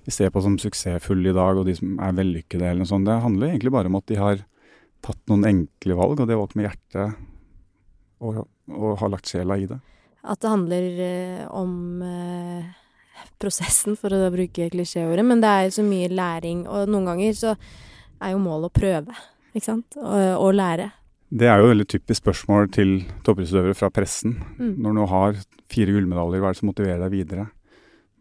vi 0.06 0.12
ser 0.14 0.30
på 0.30 0.42
som 0.42 0.54
suksessfulle 0.62 1.32
i 1.32 1.34
dag, 1.34 1.58
og 1.58 1.66
de 1.66 1.74
som 1.78 1.96
er 2.02 2.14
vellykkede 2.14 2.62
eller 2.62 2.84
noe 2.84 2.90
sånt. 2.90 3.08
Det 3.08 3.16
handler 3.24 3.50
egentlig 3.50 3.72
bare 3.74 3.90
om 3.90 3.98
at 3.98 4.06
de 4.06 4.20
har 4.20 4.44
tatt 5.06 5.22
noen 5.30 5.48
enkle 5.48 5.96
valg, 5.98 6.20
og 6.20 6.28
de 6.28 6.34
har 6.34 6.42
valgt 6.42 6.58
med 6.58 6.68
hjertet 6.68 7.16
og, 8.22 8.44
og 8.70 8.88
har 9.02 9.12
lagt 9.12 9.30
sjela 9.30 9.58
i 9.58 9.66
det. 9.70 9.80
At 10.26 10.42
det 10.42 10.50
handler 10.50 11.00
eh, 11.06 11.42
om 11.54 12.02
eh, 12.02 12.70
prosessen, 13.42 13.96
for 13.98 14.14
å 14.14 14.31
bruke 14.35 14.68
klisjéordet. 14.72 15.24
Men 15.26 15.42
det 15.44 15.50
er 15.50 15.72
så 15.74 15.85
mye 15.87 16.12
læring, 16.12 16.64
og 16.68 16.90
noen 16.92 17.11
ganger 17.12 17.37
så 17.38 17.57
er 18.22 18.33
jo 18.33 18.42
målet 18.42 18.70
å 18.70 18.76
prøve, 18.76 19.18
ikke 19.52 19.66
sant? 19.66 19.98
Og, 20.00 20.14
og 20.40 20.55
lære. 20.57 20.90
Det 21.37 21.48
er 21.50 21.59
jo 21.59 21.66
et 21.66 21.72
veldig 21.74 21.88
typisk 21.90 22.22
spørsmål 22.22 22.68
til 22.74 22.90
toppidrettsutøvere 23.26 23.76
fra 23.76 23.90
pressen. 23.90 24.37
Mm. 24.61 24.74
Når 24.85 24.96
du 24.96 25.05
har 25.11 25.40
fire 25.72 25.96
gullmedaljer, 25.96 26.42
hva 26.42 26.50
er 26.50 26.55
det 26.55 26.61
som 26.61 26.70
motiverer 26.70 27.02
deg 27.02 27.16
videre? 27.16 27.48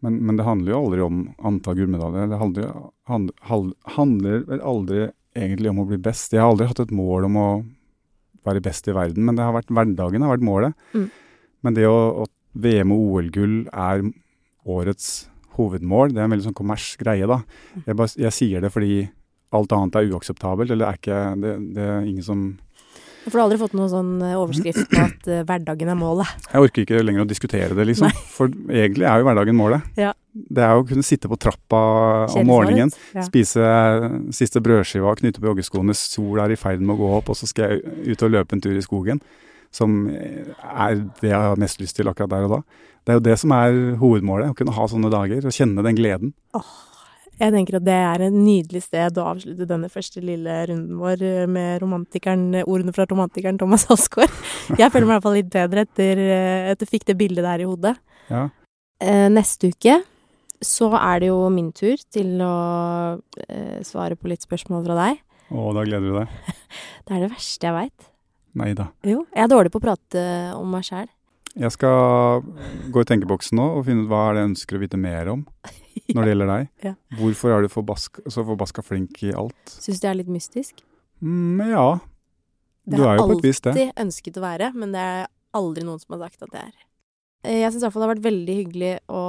Men, 0.04 0.18
men 0.26 0.38
det 0.38 0.46
handler 0.46 0.72
jo 0.72 0.80
aldri 0.82 1.04
om 1.04 1.20
antall 1.48 1.78
gullmedaljer. 1.78 2.32
Det 2.32 2.40
handler, 2.40 2.74
hand, 3.08 3.70
handler 3.94 4.42
vel 4.50 4.64
aldri 4.72 5.06
egentlig 5.36 5.70
om 5.70 5.80
å 5.84 5.86
bli 5.88 6.00
best. 6.02 6.34
Jeg 6.34 6.42
har 6.42 6.50
aldri 6.50 6.68
hatt 6.68 6.82
et 6.82 6.94
mål 6.94 7.28
om 7.28 7.38
å 7.40 7.48
være 8.46 8.62
best 8.64 8.88
i 8.90 8.94
verden, 8.96 9.24
men 9.26 9.38
det 9.38 9.46
har 9.46 9.54
vært, 9.56 9.72
hverdagen 9.74 10.22
har 10.22 10.34
vært 10.34 10.46
målet. 10.46 10.76
Mm. 10.94 11.06
Men 11.66 11.78
det 11.78 11.86
å, 11.90 11.96
at 12.26 12.32
VM 12.66 12.94
og 12.94 13.08
OL-gull 13.10 13.56
er 13.70 14.04
årets 14.66 15.28
hovedmål, 15.56 16.12
det 16.12 16.20
er 16.20 16.28
en 16.28 16.34
veldig 16.34 16.50
sånn 16.50 16.58
kommers 16.58 16.90
greie, 17.00 17.26
da. 17.28 17.40
Jeg, 17.86 17.96
bare, 17.96 18.12
jeg 18.20 18.34
sier 18.34 18.64
det 18.64 18.72
fordi 18.74 19.06
alt 19.56 19.72
annet 19.72 19.98
er 19.98 20.12
uakseptabelt, 20.12 20.72
eller 20.74 20.90
er 20.90 21.00
ikke 21.00 21.18
Det, 21.40 21.56
det 21.76 21.84
er 21.84 22.06
ingen 22.06 22.24
som 22.26 22.40
For 23.24 23.30
du 23.30 23.38
har 23.38 23.44
aldri 23.46 23.58
fått 23.60 23.76
noen 23.78 23.90
sånn 23.90 24.10
eh, 24.26 24.34
overskrift 24.38 24.90
på 24.90 25.02
at 25.02 25.30
uh, 25.30 25.40
hverdagen 25.46 25.90
er 25.90 25.98
målet? 25.98 26.46
Jeg 26.50 26.66
orker 26.66 26.84
ikke 26.84 27.02
lenger 27.02 27.24
å 27.24 27.30
diskutere 27.30 27.78
det, 27.78 27.86
liksom. 27.88 28.12
For 28.36 28.50
egentlig 28.50 29.06
er 29.08 29.22
jo 29.22 29.28
hverdagen 29.30 29.58
målet. 29.58 29.88
Ja. 29.98 30.12
Det 30.36 30.62
er 30.62 30.76
jo 30.76 30.84
å 30.84 30.86
kunne 30.90 31.06
sitte 31.06 31.30
på 31.30 31.38
trappa 31.40 31.80
om 32.28 32.46
morgenen. 32.46 32.92
Ja. 33.16 33.24
spise 33.26 33.64
siste 34.36 34.62
brødskiva, 34.62 35.16
knytte 35.18 35.42
på 35.42 35.50
joggeskoene, 35.50 35.96
sol 35.96 36.42
er 36.44 36.54
i 36.54 36.60
ferd 36.60 36.84
med 36.84 36.94
å 36.94 37.00
gå 37.00 37.10
opp, 37.16 37.32
og 37.32 37.38
så 37.40 37.48
skal 37.50 37.72
jeg 37.72 38.12
ut 38.12 38.26
og 38.26 38.34
løpe 38.36 38.54
en 38.54 38.62
tur 38.62 38.76
i 38.76 38.84
skogen. 38.84 39.22
Som 39.76 40.06
er 40.08 40.98
det 41.20 41.28
jeg 41.28 41.36
har 41.36 41.60
mest 41.60 41.82
lyst 41.82 41.98
til 41.98 42.08
akkurat 42.08 42.32
der 42.32 42.48
og 42.48 42.54
da. 42.56 42.60
Det 43.04 43.12
er 43.12 43.18
jo 43.20 43.26
det 43.28 43.38
som 43.38 43.52
er 43.54 43.74
hovedmålet, 44.00 44.50
å 44.50 44.56
kunne 44.56 44.74
ha 44.74 44.86
sånne 44.90 45.10
dager 45.12 45.44
og 45.46 45.54
kjenne 45.54 45.84
den 45.84 45.98
gleden. 45.98 46.32
Jeg 47.36 47.52
tenker 47.52 47.76
at 47.76 47.84
det 47.84 47.96
er 48.00 48.22
et 48.26 48.34
nydelig 48.34 48.80
sted 48.86 49.18
å 49.20 49.26
avslutte 49.34 49.68
denne 49.68 49.90
første 49.92 50.22
lille 50.24 50.54
runden 50.70 50.96
vår 50.96 51.24
eh, 51.26 51.42
med 51.52 51.84
ordene 52.64 52.94
fra 52.96 53.04
romantikeren 53.10 53.60
Thomas 53.60 53.84
Alsgaard. 53.92 54.32
Jeg 54.72 54.88
føler 54.92 55.04
meg 55.04 55.12
i 55.12 55.14
hvert 55.18 55.26
fall 55.26 55.36
litt 55.36 55.52
bedre 55.52 55.84
etter 55.84 56.22
eh, 56.24 56.70
at 56.72 56.80
du 56.80 56.88
fikk 56.88 57.04
det 57.10 57.18
bildet 57.20 57.44
der 57.44 57.60
i 57.60 57.68
hodet. 57.68 57.92
Ja. 58.32 58.46
Eh, 59.04 59.28
neste 59.28 59.68
uke 59.74 60.00
så 60.64 60.88
er 60.96 61.20
det 61.20 61.28
jo 61.28 61.38
min 61.52 61.68
tur 61.76 62.00
til 62.12 62.40
å 62.40 62.56
eh, 63.44 63.80
svare 63.84 64.16
på 64.16 64.32
litt 64.32 64.46
spørsmål 64.46 64.86
fra 64.88 64.98
deg. 65.02 65.22
Å, 65.52 65.70
da 65.76 65.84
gleder 65.84 66.08
du 66.08 66.16
deg. 66.16 66.54
Det 67.06 67.14
er 67.14 67.26
det 67.26 67.34
verste 67.36 67.68
jeg 67.68 67.76
veit. 67.76 68.08
Nei 68.56 68.72
da. 68.76 68.88
Jo. 69.04 69.24
Jeg 69.34 69.44
er 69.44 69.52
dårlig 69.52 69.72
på 69.74 69.80
å 69.82 69.84
prate 69.84 70.22
om 70.56 70.70
meg 70.72 70.86
sjæl. 70.86 71.08
Jeg 71.56 71.72
skal 71.72 72.42
gå 72.92 73.00
i 73.00 73.06
tenkeboksen 73.08 73.56
nå 73.56 73.66
og 73.78 73.86
finne 73.86 74.04
ut 74.04 74.10
hva 74.10 74.26
er 74.28 74.36
det 74.36 74.42
jeg 74.42 74.50
ønsker 74.50 74.76
å 74.76 74.80
vite 74.82 74.98
mer 75.00 75.30
om 75.32 75.44
når 76.14 76.20
det 76.22 76.32
gjelder 76.34 76.50
deg. 76.52 76.66
Ja. 76.84 76.92
Hvorfor 77.20 77.54
er 77.54 77.64
du 77.64 77.70
forbaska, 77.72 78.24
så 78.32 78.44
forbaska 78.48 78.84
flink 78.84 79.22
i 79.24 79.32
alt? 79.36 79.56
Syns 79.72 80.00
du 80.02 80.06
jeg 80.08 80.12
er 80.14 80.20
litt 80.20 80.32
mystisk? 80.32 80.82
Mm, 81.24 81.62
ja. 81.72 81.86
Du 82.86 83.00
er 83.02 83.16
jo 83.18 83.28
på 83.32 83.38
et 83.38 83.46
vis 83.48 83.60
det. 83.64 83.72
Det 83.74 83.86
har 83.86 83.92
alltid 83.94 84.04
ønsket 84.06 84.36
å 84.40 84.44
være, 84.44 84.72
men 84.76 84.92
det 84.94 85.04
er 85.04 85.24
aldri 85.56 85.86
noen 85.88 86.00
som 86.02 86.14
har 86.16 86.26
sagt 86.28 86.44
at 86.44 86.52
det 86.52 86.60
er. 86.64 86.74
Eh, 87.46 87.60
Jeg 87.64 87.72
syns 87.72 87.80
i 87.82 87.86
hvert 87.86 87.94
fall 87.96 88.04
det 88.04 88.08
har 88.08 88.14
vært 88.14 88.26
veldig 88.28 88.56
hyggelig 88.60 88.92
å 89.10 89.22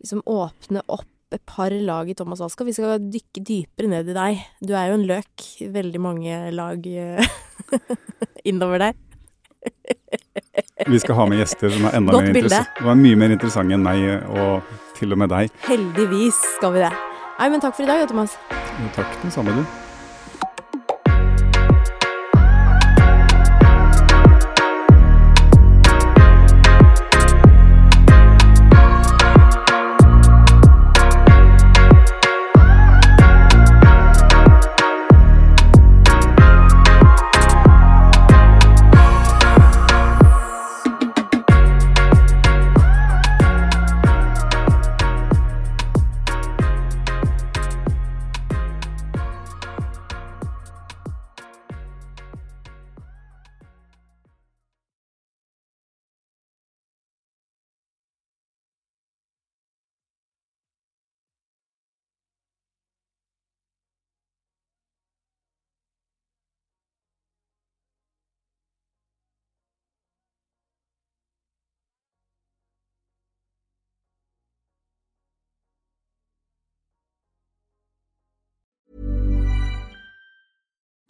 liksom 0.00 0.24
åpne 0.28 0.82
opp 0.92 1.10
et 1.34 1.42
par 1.50 1.72
lag 1.74 2.08
i 2.10 2.14
Thomas 2.16 2.40
Alska. 2.44 2.64
Vi 2.66 2.72
skal 2.76 3.00
dykke 3.10 3.42
dypere 3.42 3.88
ned 3.90 4.10
i 4.12 4.16
deg. 4.16 4.42
Du 4.62 4.72
er 4.76 4.90
jo 4.92 4.98
en 5.00 5.06
løk. 5.08 5.44
Veldig 5.74 6.00
mange 6.02 6.36
lag 6.54 6.86
eh, 6.86 7.34
innover 8.50 8.78
der. 8.78 8.92
Vi 10.88 10.98
skal 11.00 11.14
ha 11.14 11.26
med 11.30 11.40
gjester 11.40 11.72
som 11.72 11.86
er 11.88 11.96
enda 11.96 12.12
Godt 12.12 12.26
mer 12.26 12.34
interessante. 12.34 12.84
er 12.90 13.00
mye 13.00 13.16
mer 13.16 13.36
interessante 13.36 13.78
enn 13.78 13.86
meg, 13.86 14.04
og 14.28 14.76
til 14.98 15.14
og 15.16 15.22
med 15.24 15.32
deg. 15.32 15.54
Heldigvis 15.68 16.42
skal 16.58 16.76
vi 16.76 16.84
det. 16.84 16.92
Nei, 17.38 17.48
men 17.50 17.64
takk 17.64 17.74
for 17.78 17.86
i 17.86 17.90
dag, 17.90 18.04
Thomas. 18.10 18.36
Takk, 18.94 19.18
den 19.22 19.34
samme 19.34 19.56
du. 19.56 19.83